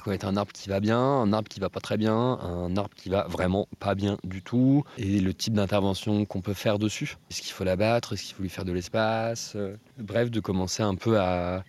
[0.03, 2.75] Qu'on est un arbre qui va bien, un arbre qui va pas très bien, un
[2.75, 6.77] arbre qui va vraiment pas bien du tout, et le type d'intervention qu'on peut faire
[6.77, 7.15] dessus.
[7.29, 8.11] Est-ce qu'il faut l'abattre?
[8.11, 9.55] Est-ce qu'il faut lui faire de l'espace?
[10.01, 11.63] Bref, de commencer un peu à,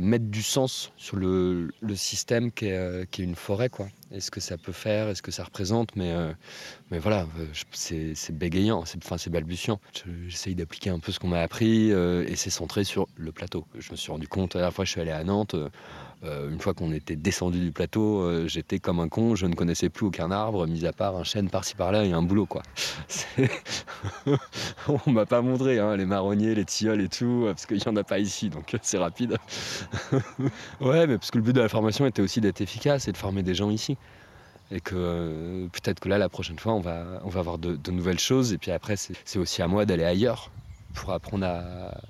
[0.00, 3.86] mettre du sens sur le, système euh, qui est, une forêt, quoi.
[4.10, 5.08] Est-ce que ça peut faire?
[5.08, 5.96] Est-ce que ça représente?
[5.96, 6.32] Mais, euh,
[6.90, 7.26] voilà,
[7.72, 9.80] c'est bégayant, c'est balbutiant.
[10.28, 13.66] J'essaye d'appliquer un peu ce qu'on m'a appris et c'est centré sur le plateau.
[13.78, 15.56] Je me suis rendu compte, la fois je suis allé à Nantes,
[16.24, 19.54] euh, une fois qu'on était descendu du plateau, euh, j'étais comme un con, je ne
[19.54, 22.46] connaissais plus aucun arbre, mis à part un chêne par-ci par-là et un boulot.
[22.46, 22.62] quoi.
[25.06, 27.96] On m'a pas montré hein, les marronniers, les tilleuls et tout, parce qu'il n'y en
[27.96, 29.38] a pas ici, donc c'est rapide.
[30.80, 33.16] ouais, mais parce que le but de la formation était aussi d'être efficace et de
[33.16, 33.96] former des gens ici.
[34.70, 37.76] Et que euh, peut-être que là, la prochaine fois, on va, on va avoir de,
[37.76, 38.52] de nouvelles choses.
[38.52, 40.50] Et puis après, c'est aussi à moi d'aller ailleurs
[40.94, 42.00] pour apprendre à,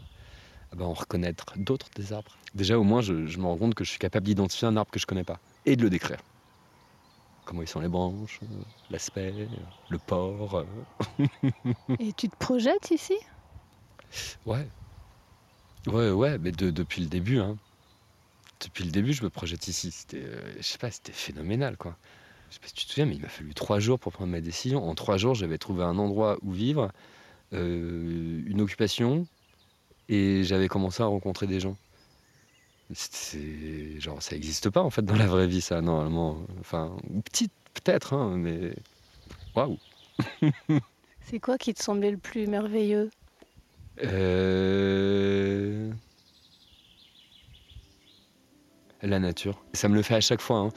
[0.75, 2.37] ben, en reconnaître d'autres des arbres.
[2.55, 4.99] Déjà, au moins, je, me rends compte que je suis capable d'identifier un arbre que
[4.99, 6.19] je connais pas et de le décrire.
[7.45, 8.47] Comment ils sont les branches, euh,
[8.91, 9.47] l'aspect, euh,
[9.91, 10.65] le port.
[11.19, 11.27] Euh.
[11.99, 13.17] et tu te projettes ici?
[14.47, 14.67] Ouais.
[15.87, 17.39] Ouais, ouais, mais depuis le début.
[17.39, 17.57] Hein.
[18.63, 19.91] Depuis le début, je me projette ici.
[19.91, 20.25] C'était,
[20.57, 21.97] je sais pas, c'était phénoménal, quoi.
[22.49, 24.31] Je sais pas si tu te souviens, mais il m'a fallu trois jours pour prendre
[24.31, 24.89] ma décision.
[24.89, 26.91] En trois jours, j'avais trouvé un endroit où vivre,
[27.53, 29.27] une occupation,
[30.09, 31.77] et j'avais commencé à rencontrer des gens.
[33.99, 36.47] Genre ça n'existe pas en fait dans la vraie vie ça normalement.
[36.61, 38.75] Enfin petite peut-être hein, mais
[39.55, 39.79] waouh.
[41.23, 43.11] C'est quoi qui te semblait le plus merveilleux?
[44.03, 45.91] Euh...
[49.03, 49.63] La nature.
[49.75, 50.59] Ça me le fait à chaque fois.
[50.59, 50.69] Hein.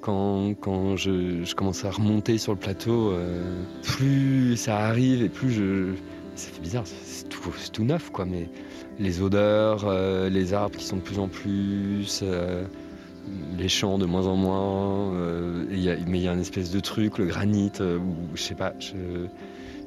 [0.00, 5.50] Quand, quand je, commence à remonter sur le plateau, euh, plus ça arrive et plus
[5.50, 5.94] je.
[6.36, 8.48] Ça fait bizarre, c'est tout, neuf quoi, mais
[8.98, 12.22] les odeurs, euh, les arbres qui sont de plus en plus,
[13.56, 15.12] les champs de moins en moins.
[15.70, 18.74] Mais il y a une espèce de truc, le granit, où je sais pas,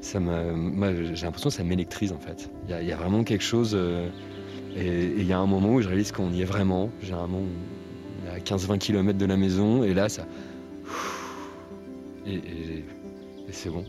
[0.02, 2.50] ça j'ai l'impression que ça m'électrise en fait.
[2.68, 3.78] Il y, a vraiment quelque chose.
[4.76, 6.90] et il y a un moment où je réalise qu'on y est vraiment.
[7.02, 10.26] Généralement, on est à 15-20 km de la maison, et là, ça.
[12.26, 12.84] Et,
[13.52, 13.84] c'est bon.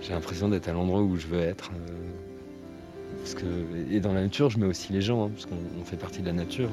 [0.00, 1.70] J'ai l'impression d'être à l'endroit où je veux être.
[3.18, 3.44] Parce que,
[3.90, 6.26] et dans la nature, je mets aussi les gens, hein, parce qu'on fait partie de
[6.26, 6.70] la nature.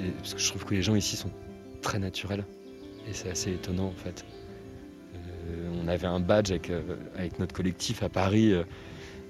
[0.00, 1.30] Et, parce que je trouve que les gens ici sont
[1.82, 2.44] très naturels.
[3.08, 4.24] Et c'est assez étonnant en fait.
[5.50, 6.80] Euh, on avait un badge avec, euh,
[7.38, 8.52] notre collectif à Paris,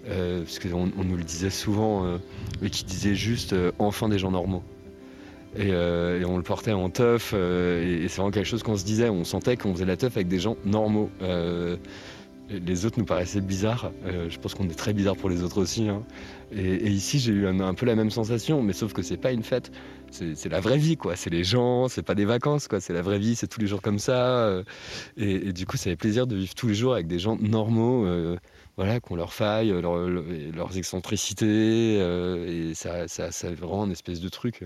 [0.09, 2.19] euh, parce qu'on on nous le disait souvent,
[2.63, 4.63] mais qui disait juste enfin des gens normaux.
[5.59, 9.09] Et, on le portait en teuf, et, et c'est vraiment quelque chose qu'on se disait.
[9.09, 11.11] On sentait qu'on faisait la teuf avec des gens normaux
[12.51, 13.93] les autres nous paraissaient bizarres.
[14.05, 15.89] Euh, je pense qu'on est très bizarre pour les autres aussi.
[15.89, 16.03] Hein.
[16.53, 19.45] Et, ici, j'ai eu un, peu la même sensation, mais sauf que c'est pas une
[19.45, 19.71] fête.
[20.11, 21.15] C'est la vraie vie, quoi.
[21.15, 22.81] C'est les gens, c'est pas des vacances, quoi.
[22.81, 24.47] C'est la vraie vie, c'est tous les jours comme ça.
[24.47, 24.65] Euh.
[25.17, 28.05] et, du coup, ça fait plaisir de vivre tous les jours avec des gens normaux,
[28.05, 28.37] euh,
[28.77, 31.99] voilà, qui ont leurs failles, leurs excentricités.
[31.99, 33.31] et ça, ça,
[33.63, 34.65] rend une espèce de truc.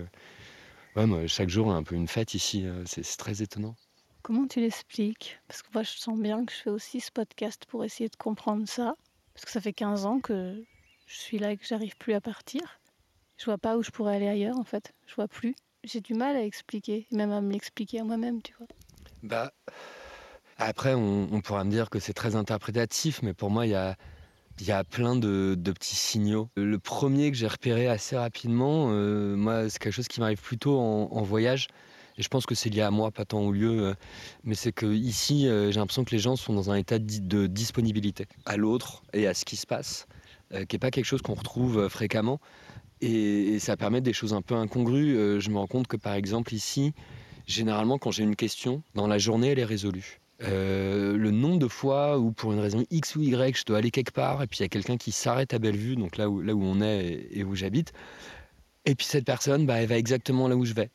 [1.27, 2.65] Chaque jour est un peu une fête ici.
[2.85, 3.75] c'est très étonnant.
[4.25, 5.39] Comment tu l'expliques?
[5.47, 8.15] Parce que moi, je sens bien que je fais aussi ce podcast pour essayer de
[8.15, 8.95] comprendre ça.
[9.35, 10.63] Parce que ça fait 15 ans que
[11.05, 12.81] je suis là et que j'arrive plus à partir.
[13.37, 14.93] Je vois pas où je pourrais aller ailleurs, en fait.
[15.05, 15.53] Je vois plus.
[15.83, 18.65] J'ai du mal à expliquer, même à me l'expliquer à moi-même, tu vois.
[19.21, 19.53] Bah.
[20.57, 23.95] Après, on, pourra me dire que c'est très interprétatif, mais pour moi, il y a,
[24.59, 26.49] y a plein de, petits signaux.
[26.55, 30.79] Le premier que j'ai repéré assez rapidement, euh, moi, c'est quelque chose qui m'arrive plutôt
[30.79, 31.67] en voyage.
[32.17, 33.87] Et je pense que c'est lié à moi, pas tant au lieu.
[33.87, 33.93] Euh,
[34.43, 37.47] mais c'est que ici, euh, j'ai l'impression que les gens sont dans un état de
[37.47, 40.07] disponibilité à l'autre et à ce qui se passe,
[40.53, 42.39] euh, qui n'est pas quelque chose qu'on retrouve fréquemment.
[43.01, 45.39] Et, ça permet des choses un peu incongrues.
[45.39, 46.93] je me rends compte que par exemple ici,
[47.45, 50.21] généralement quand j'ai une question, dans la journée, elle est résolue.
[50.39, 54.11] le nombre de fois où pour une raison X ou Y, je dois aller quelque
[54.11, 56.53] part et puis il y a quelqu'un qui s'arrête à Bellevue, donc là où, là
[56.55, 57.91] où on est et, où j'habite,
[58.85, 60.89] et puis cette personne, bah, elle va exactement là où je vais.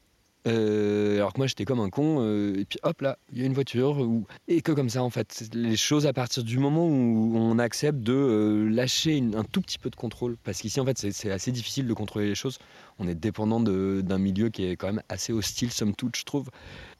[0.46, 3.42] Euh, alors que moi j'étais comme un con, euh, et puis hop là, il y
[3.42, 4.06] a une voiture,
[4.48, 5.50] et que comme ça en fait.
[5.52, 9.78] Les choses à partir du moment où on accepte de euh, lâcher un tout petit
[9.78, 12.58] peu de contrôle, parce qu'ici en fait c'est assez difficile de contrôler les choses,
[12.98, 16.48] on est dépendant d'un milieu qui est quand même assez hostile somme toute je trouve.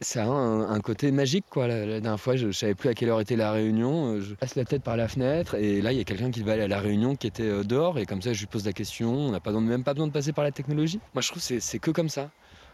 [0.02, 3.08] Ça a un, côté magique quoi, la, dernière fois je, ne savais plus à quelle
[3.08, 6.00] heure était la réunion, je passe la tête par la fenêtre, et là il y
[6.00, 8.40] a quelqu'un qui va aller à la réunion qui était dehors, et comme ça je
[8.40, 11.00] lui pose la question, on n'a même pas besoin de passer par la technologie.
[11.14, 12.30] Moi je trouve c'est que comme ça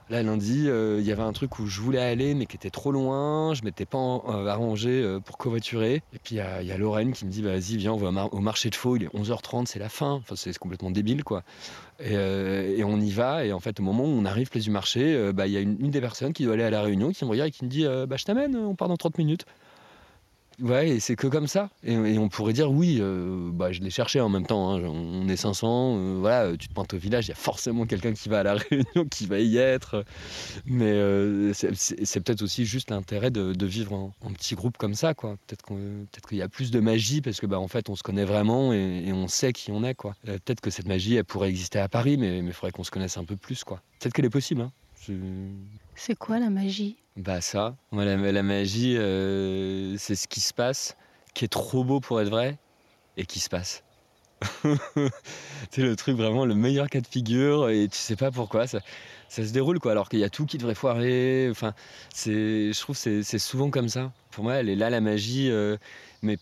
[0.08, 2.70] Là, lundi, euh, il y avait un truc où je voulais aller, mais qui était
[2.70, 3.54] trop loin.
[3.54, 5.94] Je m'étais pas euh, arrangé euh, pour covoiturer.
[6.12, 8.70] Et puis, il y, a Lorraine qui me dit Vas-y, viens, on va au marché
[8.70, 8.94] de faux.
[8.94, 10.12] Il est 11h30, c'est la fin.
[10.12, 11.42] Enfin, c'est complètement débile, quoi.
[11.98, 13.44] Et, on y va.
[13.44, 15.60] Et en fait, au moment où on arrive place du marché, bah, il y a
[15.60, 17.70] une, des personnes qui doit aller à la réunion qui me regarde et qui me
[17.70, 19.44] dit bah, Je t'amène, on part dans 30 minutes.
[20.60, 21.68] Ouais, et c'est que comme ça.
[21.82, 24.74] Et, on pourrait dire, oui, euh, bah, je l'ai cherché en même temps.
[24.74, 24.82] Hein.
[24.84, 28.14] on est 500, euh, voilà, tu te pointes au village, il y a forcément quelqu'un
[28.14, 30.04] qui va à la réunion, qui va y être.
[30.64, 35.14] Mais euh, c'est peut-être aussi juste l'intérêt de, vivre en, petit groupe comme ça.
[35.14, 35.64] Peut-être
[36.28, 38.72] qu'il y a plus de magie parce que, bah, en fait, on se connaît vraiment
[38.72, 40.14] et, on sait qui on est, quoi.
[40.24, 43.16] peut-être que cette magie, elle pourrait exister à Paris, mais il faudrait qu'on se connaisse
[43.16, 43.64] un peu plus.
[43.64, 44.72] Peut-être qu'elle est possible, hein.
[45.94, 46.96] C'est quoi la magie?
[47.16, 50.96] Bah ça, la, magie, euh, c'est ce qui se passe,
[51.34, 52.58] qui est trop beau pour être vrai,
[53.16, 53.82] et qui se passe.
[55.70, 58.80] c'est le truc vraiment le meilleur cas de figure, et tu sais pas pourquoi ça,
[59.28, 59.92] se déroule quoi.
[59.92, 61.48] Alors qu'il y a tout qui devrait foirer.
[61.50, 61.72] Enfin,
[62.12, 64.12] c'est, je trouve c'est souvent comme ça.
[64.30, 65.78] Pour moi, elle est là la magie, euh,
[66.20, 66.36] mais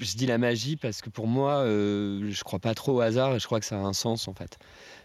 [0.00, 3.34] je dis la magie parce que pour moi, euh, je crois pas trop au hasard
[3.34, 4.58] et je crois que ça a un sens en fait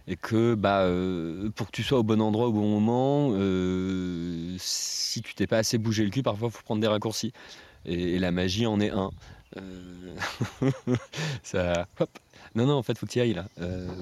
[0.08, 4.56] et que bah, euh, pour que tu sois au bon endroit au bon moment, euh,
[4.58, 7.34] si tu t'es pas assez bougé le cul, parfois il faut prendre des raccourcis.
[7.86, 9.12] Et, la magie en est un.
[9.58, 10.16] Euh,
[11.44, 12.10] ça, hop.
[12.56, 13.46] Non, non, en fait, faut que tu y ailles là.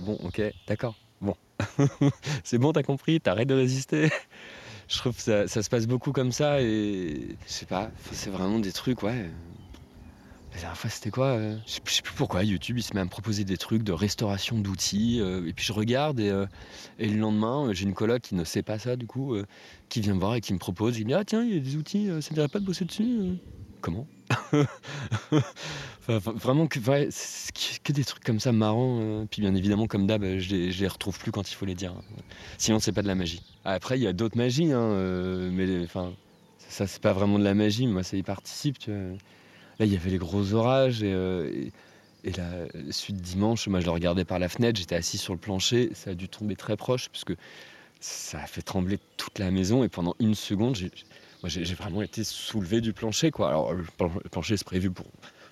[0.06, 0.96] bon, ok, d'accord.
[1.22, 1.36] Bon,
[2.44, 4.10] c'est bon, t'as compris, t'arrêtes de résister?
[4.88, 8.30] Je trouve que ça, ça, se passe beaucoup comme ça et je sais pas, c'est
[8.30, 9.32] vraiment des trucs, ouais.
[10.56, 12.46] La dernière fois, c'était quoi euh, Je sais plus pourquoi.
[12.46, 15.20] YouTube, il se met à me proposer des trucs de restauration d'outils.
[15.20, 16.46] Euh, et puis je regarde et, euh,
[16.98, 19.36] le lendemain, j'ai une coloc qui ne sait pas ça, du coup,
[19.90, 20.98] qui vient me voir et qui me propose.
[20.98, 22.66] Il me dit Ah, tiens, il y a des outils, ça ne dirait pas de
[22.66, 23.38] bosser dessus
[23.82, 24.08] Comment?
[26.08, 29.28] Vraiment, que, des trucs comme ça marrants.
[29.30, 31.94] puis bien évidemment, comme d'hab, je les, les retrouve plus quand il faut les dire.
[32.58, 33.44] Sinon, c'est pas de la magie.
[33.66, 36.14] Après, il y a d'autres magies, hein, mais enfin,
[36.70, 37.88] ça, c'est pas vraiment de la magie.
[37.88, 39.18] Moi, ça y participe, tu vois.
[39.80, 41.70] Là, il y avait les gros orages et, euh,
[42.24, 45.92] la suite dimanche, moi je le regardais par la fenêtre, j'étais assis sur le plancher,
[45.94, 47.34] ça a dû tomber très proche parce que
[48.00, 50.92] ça a fait trembler toute la maison et pendant une seconde, j'ai,
[51.46, 53.30] j'ai, vraiment été soulevé du plancher.
[53.30, 53.50] Quoi.
[53.50, 53.84] Alors le
[54.32, 55.06] plancher c'est prévu pour,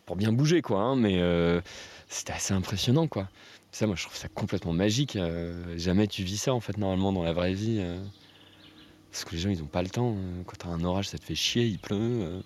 [0.07, 1.61] pour bien bouger, quoi, hein, mais euh,
[2.09, 3.07] c'était assez impressionnant.
[3.07, 3.29] Quoi.
[3.71, 5.15] Ça, moi je trouve ça complètement magique.
[5.15, 7.83] Euh, jamais tu vis ça en fait normalement dans la vraie vie.
[9.11, 10.15] parce que les gens ils n'ont pas le temps.
[10.47, 12.41] Quand t'as un orage ça te fait chier, il pleut.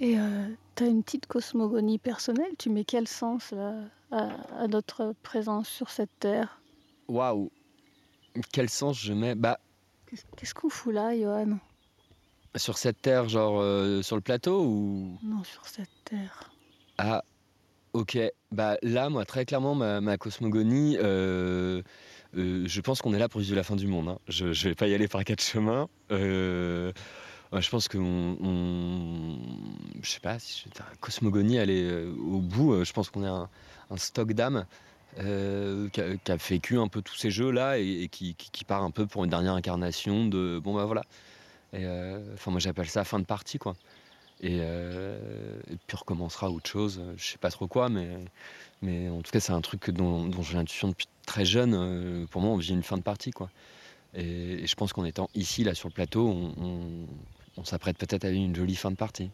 [0.00, 3.54] Et euh, tu as une petite cosmogonie personnelle, tu mets quel sens
[4.10, 6.60] à, notre présence sur cette terre?
[7.08, 7.50] Waouh
[8.52, 9.34] Quel sens je mets?
[9.34, 9.58] Bah.
[10.36, 11.58] Qu'est-ce qu'on fout là, Johan?
[12.56, 15.18] Sur cette terre, genre euh, sur le plateau ou?
[15.22, 16.52] Non, sur cette terre.
[16.98, 17.24] Ah,
[17.92, 18.18] ok.
[18.52, 20.96] Bah là, moi, très clairement, ma, cosmogonie.
[21.00, 21.82] Euh,
[22.34, 24.08] je pense qu'on est là pour vivre la fin du monde.
[24.08, 24.18] Hein.
[24.28, 25.88] Je, je vais pas y aller par quatre chemins.
[27.54, 29.38] Euh, je pense que on,
[30.02, 32.72] je sais pas, si la cosmogonie elle est euh, au bout.
[32.72, 33.48] Euh, je pense qu'on a
[33.90, 34.66] un, stock d'âme
[35.18, 38.34] euh, qui, a, vécu un peu tous ces jeux là et, qui,
[38.66, 41.02] part un peu pour une dernière incarnation de bon bah voilà.
[42.34, 43.76] enfin moi j'appelle ça fin de partie quoi.
[44.40, 44.60] Et,
[45.86, 47.00] puis recommencera autre chose.
[47.16, 48.18] Je sais pas trop quoi, mais
[48.82, 52.26] mais en tout cas c'est un truc dont, j'ai l'intuition depuis très jeune.
[52.30, 53.48] pour moi on vit une fin de partie quoi.
[54.14, 57.06] Et, je pense qu'en étant ici là sur le plateau, on on
[57.62, 59.30] s'apprête peut-être à une jolie fin de partie.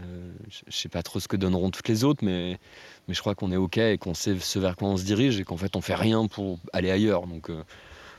[0.00, 2.58] Euh, je sais pas trop ce que donneront toutes les autres, mais,
[3.08, 5.44] je crois qu'on est OK et qu'on sait ce vers quoi on se dirige et
[5.44, 7.26] qu'en fait on fait rien pour aller ailleurs.
[7.26, 7.62] Donc euh,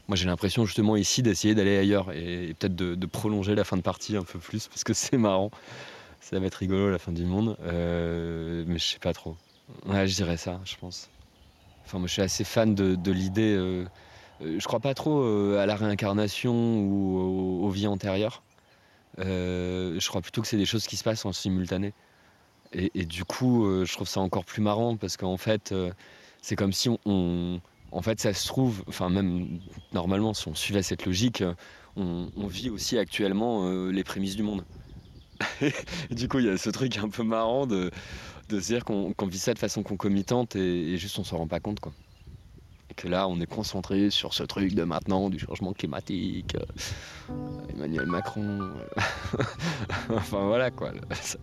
[0.07, 3.81] moi j'ai l'impression justement ici d'essayer d'aller ailleurs et, peut-être de, prolonger la fin de
[3.81, 5.51] partie un peu plus parce que c'est marrant.
[6.21, 9.35] Ça va être rigolo la fin du monde, euh, mais je sais pas trop.
[9.87, 11.09] Je dirais ça, je pense.
[11.85, 13.55] Enfin, moi je suis assez fan de, l'idée.
[14.41, 15.23] je crois pas trop
[15.55, 18.41] à la réincarnation ou aux vies antérieures.
[19.19, 21.93] Euh, je crois plutôt que c'est des choses qui se passent en simultané.
[22.73, 25.91] Et, du coup, euh, je trouve ça encore plus marrant parce qu'en fait, euh,
[26.41, 27.61] c'est comme si on,
[27.91, 29.59] En fait, ça se trouve, enfin, même
[29.93, 31.43] normalement, si on suivait cette logique,
[31.95, 34.65] on, vit aussi actuellement les prémices du monde.
[36.11, 37.91] du coup, il y a ce truc un peu marrant de,
[38.49, 41.61] se dire qu'on vit ça de façon concomitante et, et juste on s'en rend pas
[41.61, 41.79] compte.
[41.79, 41.93] quoi
[42.95, 47.33] que là, on est concentré sur ce truc de maintenant, du changement climatique, euh,
[47.73, 48.61] Emmanuel Macron.
[48.61, 49.43] Euh,
[50.09, 50.91] enfin voilà quoi,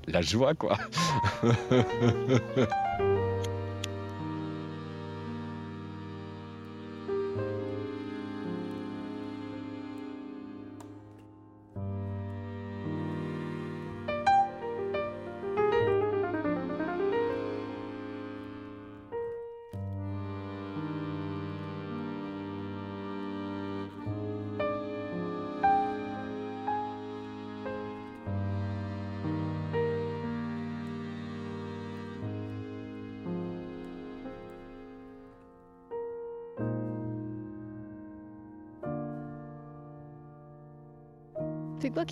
[0.07, 0.79] la joie quoi.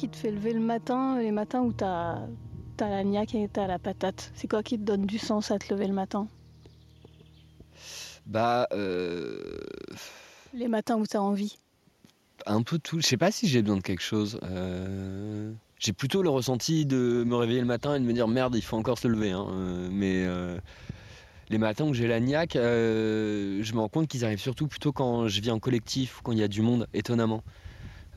[0.00, 2.20] qui te fait lever le matin, les matins où t'as
[2.80, 5.58] as la niaque et t'as la patate C'est quoi qui te donne du sens à
[5.58, 6.26] te lever le matin?
[8.24, 8.66] Bah.
[8.72, 9.58] Euh...
[10.54, 11.58] Les matins où t'as envie
[12.46, 13.02] Un peu tout.
[13.02, 14.40] Je sais pas si j'ai besoin de quelque chose.
[14.42, 18.56] Euh, j'ai plutôt le ressenti de me réveiller le matin et de me dire merde,
[18.56, 19.32] il faut encore se lever.
[19.32, 19.48] Hein.
[19.50, 20.58] Euh, mais euh,
[21.50, 25.28] les matins où j'ai la niaque, je me rends compte qu'ils arrivent surtout plutôt quand
[25.28, 27.42] je vis en collectif, quand il y a du monde, étonnamment.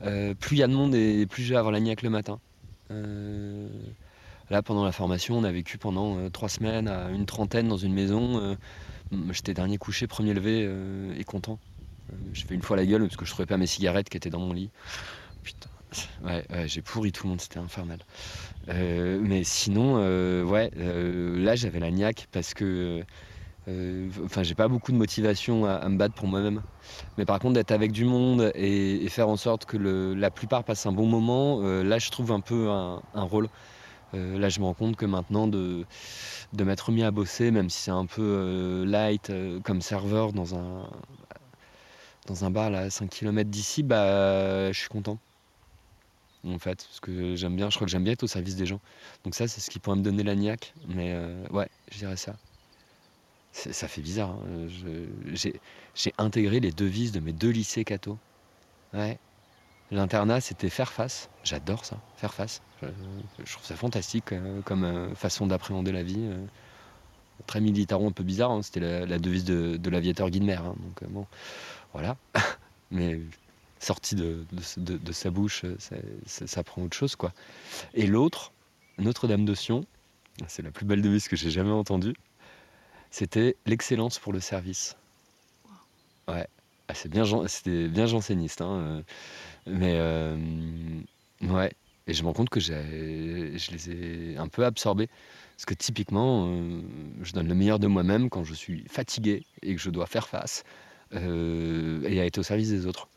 [0.00, 2.38] Plus il y a de monde et plus je vais avoir la niaque le matin.
[4.50, 7.94] Là, pendant la formation, on a vécu pendant trois semaines à une trentaine dans une
[7.94, 8.56] maison.
[9.30, 10.70] J'étais dernier couché, premier levé
[11.16, 11.58] et content.
[12.32, 14.30] J'ai fait une fois la gueule parce que je trouvais pas mes cigarettes qui étaient
[14.30, 14.70] dans mon lit.
[15.42, 15.70] Putain,
[16.24, 18.00] ouais, j'ai pourri tout le monde, c'était infernal.
[18.68, 23.02] Euh, mais sinon, euh, ouais, euh, là j'avais la niaque parce que.
[24.24, 26.62] Enfin, j'ai pas beaucoup de motivation à, me battre pour moi-même.
[27.18, 30.86] Mais par contre, d'être avec du monde et, faire en sorte que la plupart passent
[30.86, 33.48] un bon moment, là je trouve un peu un, rôle.
[34.12, 35.86] là, je me rends compte que maintenant, de,
[36.58, 40.86] m'être mis à bosser, même si c'est un peu light comme serveur dans un,
[42.26, 45.18] dans un bar là, à 5 km d'ici, bah, je suis content.
[46.46, 48.66] En fait, parce que j'aime bien, je crois que j'aime bien être au service des
[48.66, 48.80] gens.
[49.24, 50.74] Donc ça, c'est ce qui pourrait me donner la niaque.
[50.88, 52.36] Mais euh, ouais, je dirais ça.
[53.54, 54.30] Ça fait bizarre.
[54.30, 54.66] Hein.
[55.32, 58.18] J'ai intégré les devises de mes deux lycées catho.
[58.92, 59.18] Ouais.
[59.92, 61.30] L'internat, c'était faire face.
[61.44, 62.62] J'adore ça, faire face.
[62.82, 66.28] Je, trouve ça fantastique euh, comme euh, façon d'appréhender la vie.
[67.46, 68.50] très militaro, un peu bizarre.
[68.50, 68.62] Hein.
[68.62, 70.54] C'était la, devise de, l'aviateur Guilmer.
[70.54, 70.74] Hein.
[70.78, 71.26] Donc bon,
[71.92, 72.16] voilà.
[72.90, 73.20] Mais
[73.78, 74.44] sorti de,
[75.12, 75.64] sa bouche,
[76.26, 77.32] ça, prend autre chose, quoi.
[77.94, 78.52] Et l'autre,
[78.98, 79.84] Notre-Dame de Sion,
[80.48, 82.14] c'est la plus belle devise que j'ai jamais entendue,
[83.14, 84.96] c'était l'excellence pour le service.
[86.26, 86.48] Ouais,
[86.88, 89.02] ah, c'est bien, c'était bien janséniste, hein, euh,
[89.66, 90.36] mais euh,
[91.42, 91.72] ouais.
[92.08, 95.08] Et je me rends compte que je les ai un peu absorbés.
[95.56, 96.80] Parce que typiquement, euh,
[97.22, 100.26] je donne le meilleur de moi-même quand je suis fatigué et que je dois faire
[100.28, 100.64] face
[101.14, 103.08] euh, et à être au service des autres.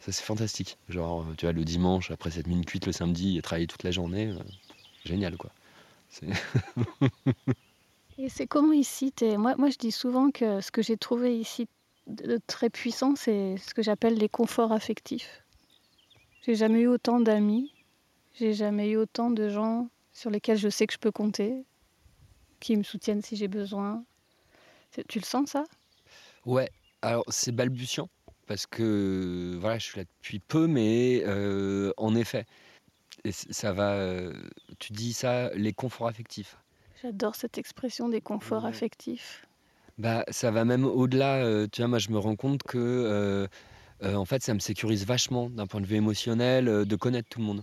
[0.00, 0.78] Ça, c'est fantastique.
[0.88, 3.90] Genre, tu vois, le dimanche, après cette minute cuite le samedi, et travailler toute la
[3.90, 4.38] journée, euh,
[5.04, 5.50] génial, quoi.
[8.18, 11.68] et c'est comment ici moi, moi, je dis souvent que ce que j'ai trouvé ici
[12.08, 15.44] de très puissant, c'est ce que j'appelle les conforts affectifs.
[16.42, 17.72] J'ai jamais eu autant d'amis,
[18.34, 21.64] j'ai jamais eu autant de gens sur lesquels je sais que je peux compter,
[22.60, 24.04] qui me soutiennent si j'ai besoin.
[25.08, 25.64] Tu le sens ça?
[26.44, 26.70] Ouais,
[27.02, 28.08] alors c'est balbutiant
[28.46, 32.46] parce que voilà, je suis là depuis peu, mais euh, en effet,
[33.30, 33.92] ça va.
[33.92, 34.32] Euh,
[34.78, 36.56] tu dis ça, les conforts affectifs.
[37.02, 39.46] J'adore cette expression des conforts affectifs.
[39.98, 41.36] Bah, ça va même au-delà.
[41.36, 43.48] Euh, tu vois, moi, je me rends compte que
[44.02, 47.46] en fait, ça me sécurise vachement d'un point de vue émotionnel de connaître tout le
[47.46, 47.62] monde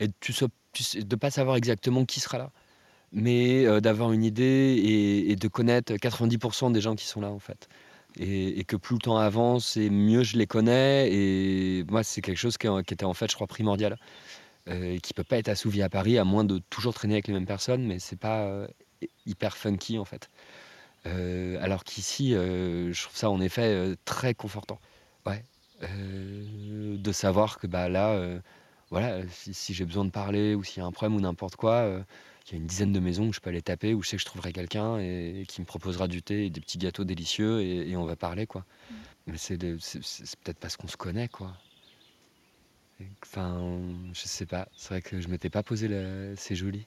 [0.00, 2.50] et de ne pas savoir exactement qui sera là,
[3.12, 4.42] mais d'avoir une idée
[4.82, 7.68] et, et de connaître 90% des gens qui sont là en fait
[8.18, 11.12] et, que plus le temps avance et mieux je les connais.
[11.12, 13.98] Et moi, c'est quelque chose qui, était en fait, je crois, primordial.
[14.68, 17.34] Euh, qui peut pas être assouvi à Paris à moins de toujours traîner avec les
[17.34, 18.66] mêmes personnes, mais c'est pas euh,
[19.24, 20.28] hyper funky en fait.
[21.06, 24.80] Euh, alors qu'ici, je trouve ça en effet très confortant.
[25.24, 25.44] Ouais.
[25.82, 28.40] de savoir que bah là,
[28.90, 31.54] voilà, si, si j'ai besoin de parler ou s'il y a un problème ou n'importe
[31.54, 32.04] quoi,
[32.46, 34.16] il y a une dizaine de maisons où je peux aller taper, où je sais
[34.16, 37.60] que je trouverai quelqu'un et, qui me proposera du thé et des petits gâteaux délicieux
[37.60, 38.64] et, on va parler, quoi.
[38.90, 38.94] Mm.
[39.28, 41.52] Mais c'est, peut-être parce qu'on se connaît, quoi.
[43.22, 43.80] Enfin,
[44.12, 44.68] je sais pas.
[44.76, 45.88] C'est vrai que je m'étais pas posé.
[46.36, 46.86] C'est joli.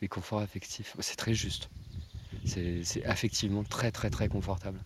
[0.00, 0.96] Les conforts affectifs.
[1.00, 1.70] C'est très juste.
[2.44, 4.80] C'est, effectivement très, très, très confortable.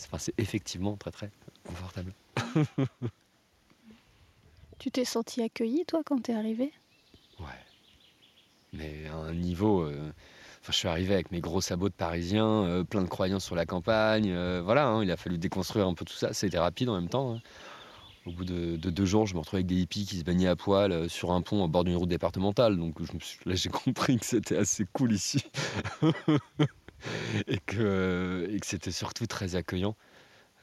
[0.00, 1.30] Enfin, c'est effectivement très, très
[1.66, 2.12] confortable.
[4.78, 6.72] tu t'es senti accueilli, toi, quand t'es arrivé
[7.40, 7.46] Ouais
[8.76, 9.82] mais à un niveau.
[9.82, 10.12] Euh,
[10.60, 13.56] enfin, je suis arrivé avec mes gros sabots de parisien, euh, plein de croyances sur
[13.56, 14.30] la campagne.
[14.30, 16.32] Euh, voilà, hein, il a fallu déconstruire un peu tout ça.
[16.32, 17.34] C'était rapide en même temps.
[17.34, 17.40] Hein.
[18.26, 20.56] Au bout de, deux jours, je me retrouvais avec des hippies qui se baignaient à
[20.56, 22.76] poil sur un pont au bord d'une route départementale.
[22.76, 22.96] Donc
[23.44, 25.44] là, j'ai compris que c'était assez cool ici.
[27.46, 29.96] et que, et que c'était surtout très accueillant.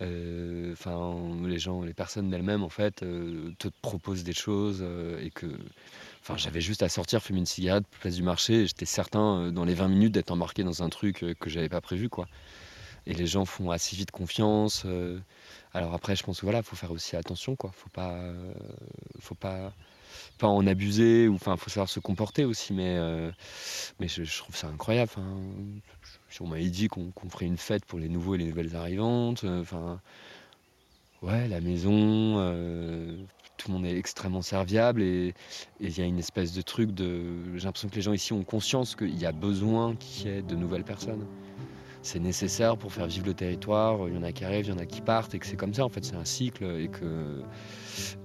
[0.02, 4.86] Enfin, les gens, les personnes d'elles-mêmes, en fait, te proposent des choses
[5.22, 5.48] et que
[6.24, 9.66] Enfin, j'avais juste à sortir, fumer une cigarette, place du marché, j'étais certain euh, dans
[9.66, 12.28] les 20 minutes d'être embarqué dans un truc euh, que j'avais pas prévu, quoi.
[13.06, 14.84] Et les gens font assez vite confiance.
[14.86, 15.20] Euh.
[15.74, 17.72] Alors après, je pense que voilà, faut faire aussi attention, quoi.
[17.74, 18.16] Faut pas,
[19.20, 19.74] faut pas,
[20.38, 22.74] pas en abuser ou enfin, faut savoir se comporter aussi.
[22.74, 22.98] Mais,
[24.00, 25.12] mais je, trouve ça incroyable.
[26.40, 29.46] On m'avait dit qu'on ferait une fête pour les nouveaux et les nouvelles arrivantes.
[29.46, 30.00] Enfin,
[31.24, 32.38] ouais, la maison,
[33.58, 35.34] tout le monde est extrêmement serviable et
[35.80, 37.56] il y a une espèce de truc de.
[37.56, 40.42] J'ai l'impression que les gens ici ont conscience qu'il y a besoin qu'il y ait
[40.42, 41.26] de nouvelles personnes.
[42.04, 44.08] C'est nécessaire pour faire vivre le territoire.
[44.08, 45.56] Il y en a qui arrivent, il y en a qui partent et que c'est
[45.56, 47.42] comme ça en fait, c'est un cycle et que,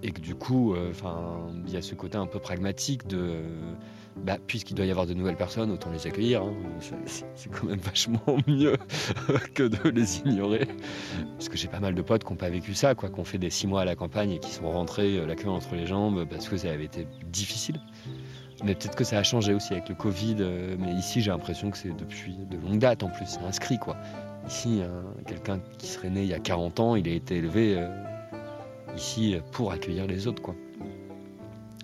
[0.02, 3.40] et que du coup, enfin, il y a ce côté un peu pragmatique de
[4.24, 6.42] bah, puisqu'il doit y avoir de nouvelles personnes, autant les accueillir.
[6.42, 6.54] Hein.
[7.34, 8.76] C'est quand même vachement mieux
[9.54, 10.66] que de les ignorer.
[11.36, 13.24] Parce que j'ai pas mal de potes qui n'ont pas vécu ça, quoi, qui ont
[13.24, 15.74] fait des six mois à la campagne et qui sont rentrés euh, la queue entre
[15.74, 17.80] les jambes parce que ça avait été difficile.
[18.64, 20.36] Mais peut-être que ça a changé aussi avec le Covid.
[20.40, 23.78] Euh, mais ici, j'ai l'impression que c'est depuis de longue date en plus, c'est inscrit.
[23.78, 23.96] quoi.
[24.48, 24.80] Ici,
[25.26, 27.88] quelqu'un qui serait né il y a 40 ans, il a été élevé euh,
[28.96, 30.40] ici pour accueillir les autres.
[30.40, 30.54] quoi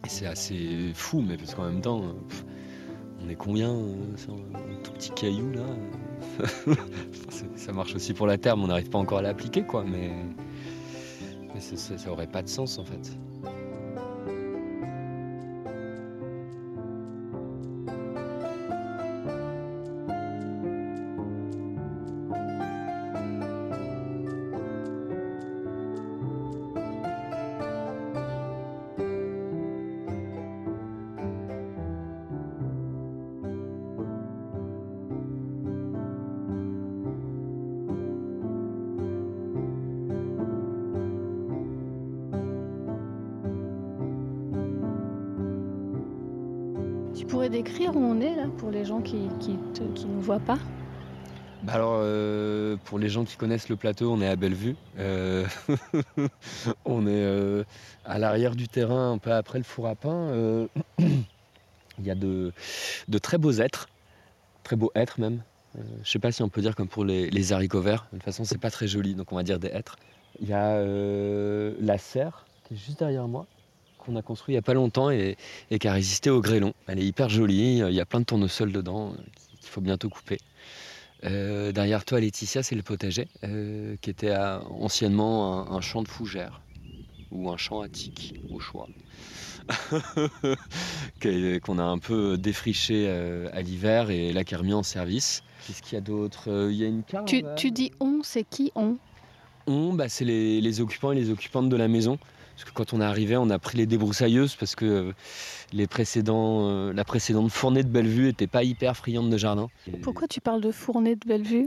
[0.08, 2.02] c'est assez fou, mais parce qu'en même temps,
[3.24, 3.94] on est combien euh,
[4.54, 5.64] un tout petit caillou là
[7.56, 9.84] Ça marche aussi pour la terre, mais on n'arrive pas encore à l'appliquer, quoi.
[9.84, 10.10] Mais,
[11.58, 13.16] ça, ça aurait pas de sens en fait.
[53.04, 54.76] Les gens qui connaissent le plateau, on est à Bellevue.
[54.98, 55.46] Euh,
[56.86, 57.62] on est euh,
[58.06, 60.66] à l'arrière du terrain, un peu après le four à pain.
[60.98, 62.50] Il y a de,
[63.20, 63.90] très beaux êtres,
[64.62, 65.42] très beaux êtres même.
[65.74, 68.06] je ne sais pas si on peut dire comme pour les, haricots verts.
[68.10, 69.96] De toute façon, c'est pas très joli, donc on va dire des êtres.
[70.40, 73.46] Il y a la serre qui est juste derrière moi
[73.98, 75.36] qu'on a construit il n'y a pas longtemps et,
[75.78, 76.72] qui a résisté au grêlon.
[76.86, 79.22] Elle est hyper jolie, il y a plein de tournesols dedans euh,
[79.60, 80.38] qu'il faut bientôt couper.
[81.24, 86.60] Euh, derrière toi, Laetitia, c'est le potager, euh, qui était anciennement un, champ de fougères
[87.30, 88.88] ou un champ attique, au choix,
[91.62, 93.08] qu'on a un peu défriché
[93.52, 95.42] à l'hiver et là qui est remis en service.
[95.66, 96.68] Qu'est-ce qu'il y a d'autre?
[96.70, 97.32] Il y a une carte.
[97.56, 98.98] Tu, dis on, c'est qui on?
[99.66, 102.18] On, bah, c'est les, les, occupants et les occupantes de la maison.
[102.54, 105.12] Parce que quand on est arrivé, on a pris les débroussailleuses parce que euh,
[105.72, 109.68] les précédents, euh, la précédente fournée de Bellevue n'était pas hyper friande de jardin.
[110.02, 111.66] Pourquoi tu parles de fournée de Bellevue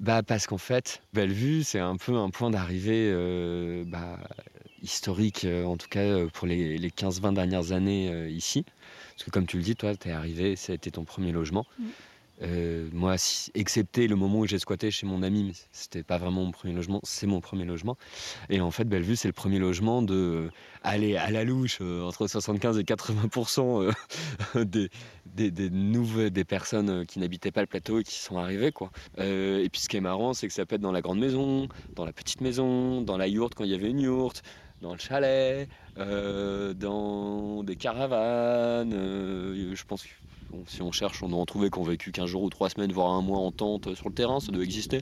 [0.00, 4.18] bah parce qu'en fait, Bellevue, c'est un peu un point d'arrivée euh, bah,
[4.82, 8.64] historique, en tout cas pour les, 15-20 dernières années ici.
[9.14, 11.30] Parce que comme tu le dis, toi, tu es arrivé, ça a été ton premier
[11.30, 11.64] logement.
[11.78, 11.84] Mm.
[12.42, 13.14] Euh, moi,
[13.54, 17.00] excepté le moment où j'ai squatté chez mon ami, c'était pas vraiment mon premier logement,
[17.04, 17.96] c'est mon premier logement.
[18.50, 20.50] Et en fait, Bellevue, c'est le premier logement de euh,
[20.82, 23.28] aller à la louche euh, entre 75 et 80
[24.64, 24.90] des,
[25.26, 28.72] des, des, des personnes qui n'habitaient pas le plateau et qui sont arrivées.
[28.72, 28.90] Quoi.
[29.18, 31.68] et puis, ce qui est marrant, c'est que ça peut être dans la grande maison,
[31.94, 34.42] dans la petite maison, dans la yourte quand il y avait une yourte,
[34.82, 38.90] dans le chalet, dans des caravanes.
[38.92, 40.08] je pense que
[40.66, 42.92] si on cherche, on doit en trouver qui ont vécu 15 jours ou 3 semaines,
[42.92, 45.00] voire un mois en tente sur le terrain, ça doit exister.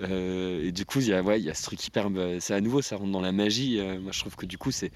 [0.00, 2.10] Euh, et du coup, il y, a, ouais, y a ce truc hyper.
[2.10, 3.78] Bah, c'est à nouveau, ça rentre dans la magie.
[3.78, 4.92] Euh, moi, je trouve que du coup, c'est,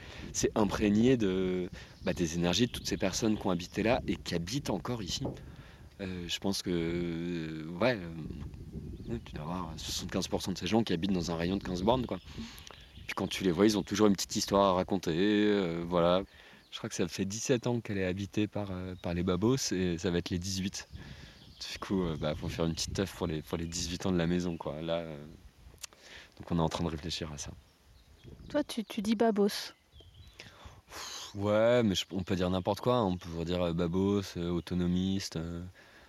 [0.55, 1.69] imprégné de,
[2.05, 5.03] bah, des énergies de toutes ces personnes qui ont habité là et qui habitent encore
[5.03, 5.25] ici.
[6.01, 7.99] Euh, je pense que, ouais,
[9.25, 12.07] tu dois avoir 75% de ces gens qui habitent dans un rayon de 15 bornes,
[12.07, 12.19] quoi.
[13.07, 15.83] Puis quand tu les vois, ils ont toujours une petite histoire à raconter.
[15.87, 16.23] voilà.
[16.75, 19.71] Je crois que ça fait 17 ans qu'elle est habitée par, euh, par les babos
[19.71, 20.89] et ça va être les 18.
[21.71, 24.07] Du coup, il euh, bah, faut faire une petite teuf pour les, pour les 18
[24.07, 24.57] ans de la maison.
[24.57, 24.83] Quoi.
[24.83, 25.25] Là, euh,
[26.37, 27.53] donc on est en train de réfléchir à ça.
[28.49, 29.73] Toi, tu, tu dis babos
[31.37, 32.97] Ouais, mais on peut dire n'importe quoi.
[32.97, 33.05] Hein.
[33.05, 35.39] On peut dire babos, autonomiste,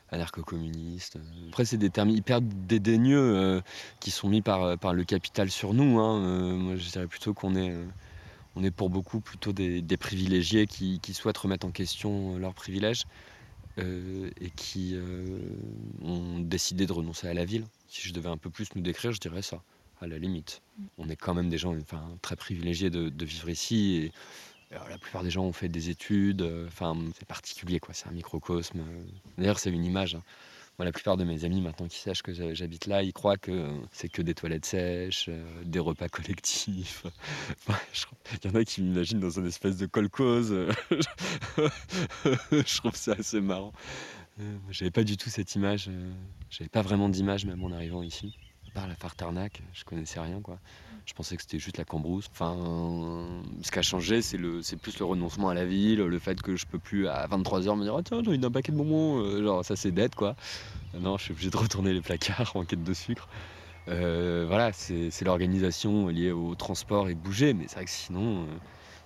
[0.10, 1.20] anarcho-communiste.
[1.50, 3.62] Après, c'est des termes hyper dédaigneux
[4.00, 6.00] qui sont mis par, par le capital sur nous.
[6.00, 6.58] Hein.
[6.58, 7.72] moi, je dirais plutôt qu'on est
[8.56, 13.04] on est pour beaucoup plutôt des, privilégiés qui, souhaitent remettre en question leurs privilèges
[13.78, 15.40] euh, et qui euh,
[16.02, 17.66] ont décidé de renoncer à la ville.
[17.88, 19.62] Si je devais un peu plus nous décrire, je dirais ça,
[20.00, 20.62] à la limite.
[20.78, 20.84] Mm.
[21.00, 23.96] On est quand même des gens enfin, très privilégiés de, vivre ici.
[23.96, 24.12] Et,
[24.72, 26.42] la plupart des gens ont fait des études.
[26.42, 27.94] Euh, enfin, c'est particulier, quoi.
[27.94, 28.84] C'est un microcosme.
[29.38, 30.16] D'ailleurs, c'est une image.
[30.16, 30.24] Hein
[30.84, 34.10] la plupart de mes amis, maintenant qui sachent que j'habite là, ils croient que c'est
[34.10, 37.06] que des toilettes sèches, euh, des repas collectifs.
[38.44, 40.54] Il y en a qui m'imaginent dans une espèce de colcose.
[42.52, 43.72] je trouve ça assez marrant.
[44.42, 45.88] Euh, j'avais pas du tout cette image.
[45.88, 46.12] Euh,
[46.50, 48.38] j'avais pas vraiment d'image même en arrivant ici.
[48.74, 50.42] part la Fartarnac, je connaissais rien.
[51.06, 52.28] Je pensais que c'était juste la Cambrousse.
[52.32, 52.56] Enfin,
[53.62, 56.42] ce qui a changé, c'est le, c'est plus le renoncement à la ville, le fait
[56.42, 58.78] que je peux plus à 23h me dire oh, tiens j'ai envie d'un paquet de
[58.78, 60.36] bonbons, euh, genre ça c'est bête quoi.
[61.00, 63.28] Non, je suis obligé de retourner les placards en quête de sucre.
[63.88, 68.44] Euh, voilà, c'est, c'est l'organisation liée au transport et bouger, mais c'est vrai que sinon
[68.44, 68.46] euh,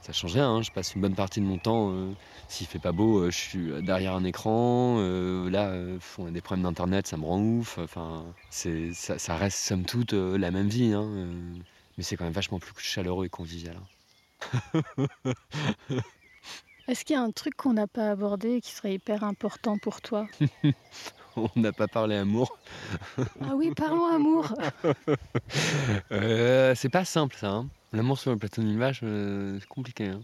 [0.01, 0.49] ça change rien.
[0.49, 0.61] hein.
[0.61, 2.13] Je passe une bonne partie de mon temps, euh,
[2.47, 4.97] s'il fait pas beau, euh, je suis derrière un écran.
[4.99, 7.77] euh, là, euh, on a des problèmes d'internet, ça me rend ouf.
[7.79, 10.93] Enfin, c'est, ça, reste somme toute euh, la même vie.
[10.93, 11.53] hein, euh,
[11.99, 13.75] mais c'est quand même vachement plus chaleureux et convivial.
[13.75, 14.81] hein.
[16.87, 19.77] Est-ce qu'il y a un truc qu'on n'a pas abordé et qui serait hyper important
[19.77, 20.29] pour toi?
[21.35, 22.57] On n'a pas parlé amour.
[23.41, 24.53] Ah oui, parlons amour.
[26.13, 27.49] Euh, c'est pas simple ça.
[27.51, 27.69] hein.
[27.91, 30.07] L'amour sur le plateau d'une vache, euh, c'est compliqué.
[30.07, 30.21] hein.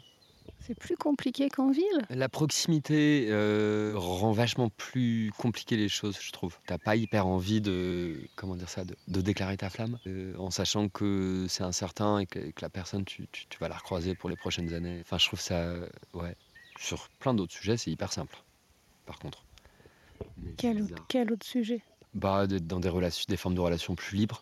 [0.60, 2.06] C'est plus compliqué qu'en ville.
[2.10, 6.58] La proximité euh, rend vachement plus compliqué les choses, je trouve.
[6.66, 10.50] T'as pas hyper envie de, comment dire ça, de, de déclarer ta flamme, euh, en
[10.50, 14.16] sachant que c'est incertain et que, que la personne, tu, tu- tu vas la recroiser
[14.16, 15.00] pour les prochaines années.
[15.02, 15.72] Enfin, je trouve ça,
[16.14, 16.36] ouais.
[16.80, 18.36] Sur plein d'autres sujets, c'est hyper simple.
[19.06, 19.46] Par contre.
[20.41, 21.82] Mais Quel, autre sujet?
[22.14, 24.41] Bah, d'être dans des relations, des formes de relations plus libres,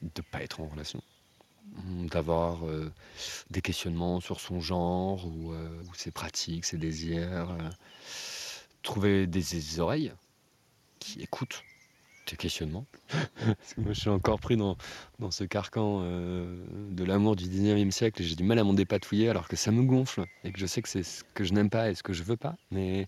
[0.00, 1.02] de pas être en relation,
[1.84, 2.90] d'avoir euh,
[3.50, 7.70] des questionnements sur son genre ou, euh, ses pratiques, ses désirs, euh,
[8.82, 10.12] trouver des, oreilles
[10.98, 11.62] qui écoutent
[12.24, 12.86] tes questionnements.
[13.38, 14.76] Parce que moi, je suis encore pris dans,
[15.20, 19.28] dans ce carcan de l'amour du 19e siècle et j'ai du mal à m'en dépatouiller
[19.28, 21.70] alors que ça me gonfle et que je sais que c'est ce que je n'aime
[21.70, 22.56] pas et ce que je veux pas.
[22.72, 23.06] Mais,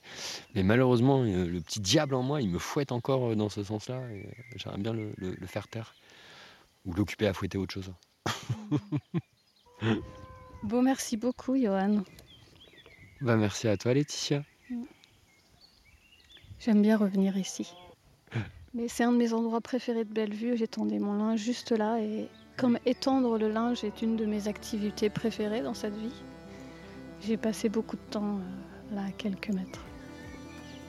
[0.55, 4.29] mais malheureusement, le petit diable en moi, il me fouette encore dans ce sens-là et
[4.57, 5.97] j'aimerais bien le- le faire taire
[6.85, 7.93] ou l'occuper à fouetter autre chose.
[10.65, 12.03] Bon, merci beaucoup, Johan.
[13.21, 14.43] Bah, merci à toi, Laetitia.
[16.59, 17.73] J'aime bien revenir ici.
[18.75, 20.57] Mais c'est un de mes endroits préférés de Bellevue.
[20.57, 22.01] J'étendais mon linge juste là.
[22.01, 26.23] Et comme étendre le linge est une de mes activités préférées dans cette vie,
[27.21, 29.85] j'ai passé beaucoup de temps euh, là à quelques mètres.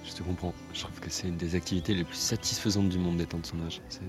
[0.03, 0.53] Je te comprends.
[0.73, 3.81] Je trouve que c'est une des activités les plus satisfaisantes du monde d'étendre son âge.
[3.89, 4.01] C'est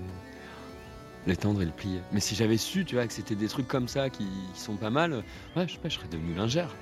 [1.27, 2.01] l'étendre et le plier.
[2.11, 4.75] Mais si j'avais su, tu vois, que c'était des trucs comme ça qui, qui sont
[4.75, 5.23] pas mal,
[5.55, 6.73] ouais, je sais pas, je serais devenu lingère.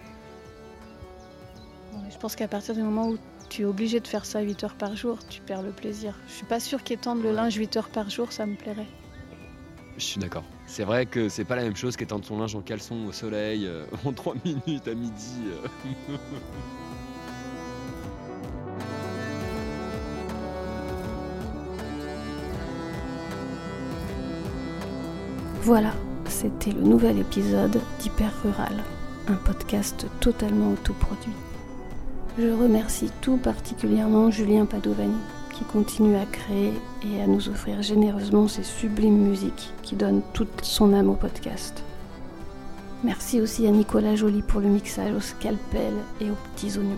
[2.12, 3.18] Je pense qu'à partir du moment où
[3.50, 6.16] tu es obligé de faire ça 8 heures par jour, tu perds le plaisir.
[6.28, 8.88] Je suis pas sûre qu'étendre le linge 8 heures par jour, ça me plairait.
[9.98, 10.44] Je suis d'accord.
[10.66, 13.66] C'est vrai que c'est pas la même chose qu'étendre son linge en caleçon au soleil
[13.66, 15.36] euh, en 3 minutes à midi.
[15.48, 16.18] euh.
[25.70, 25.94] Voilà,
[26.26, 28.84] c'était le nouvel épisode d'Hyper Rural,
[29.28, 31.36] un podcast totalement autoproduit.
[32.40, 35.20] Je remercie tout particulièrement Julien Padovani
[35.54, 40.64] qui continue à créer et à nous offrir généreusement ses sublimes musiques qui donnent toute
[40.64, 41.84] son âme au podcast.
[43.04, 46.98] Merci aussi à Nicolas Joly pour le mixage au scalpel et aux petits oignons.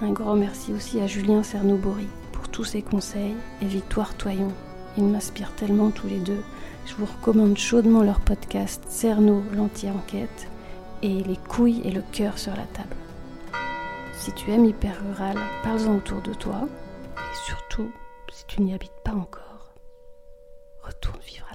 [0.00, 4.54] Un grand merci aussi à Julien Cernobori pour tous ses conseils et Victoire Toyon.
[5.06, 6.42] M'inspirent tellement tous les deux
[6.88, 10.48] je vous recommande chaudement leur podcast Cerno, l'anti-enquête
[11.02, 12.96] et Les couilles et le cœur sur la table.
[14.14, 16.66] Si tu aimes Hyper Rural, parle-en autour de toi.
[17.16, 17.90] Et surtout,
[18.32, 19.74] si tu n'y habites pas encore,
[20.82, 21.46] retourne vivre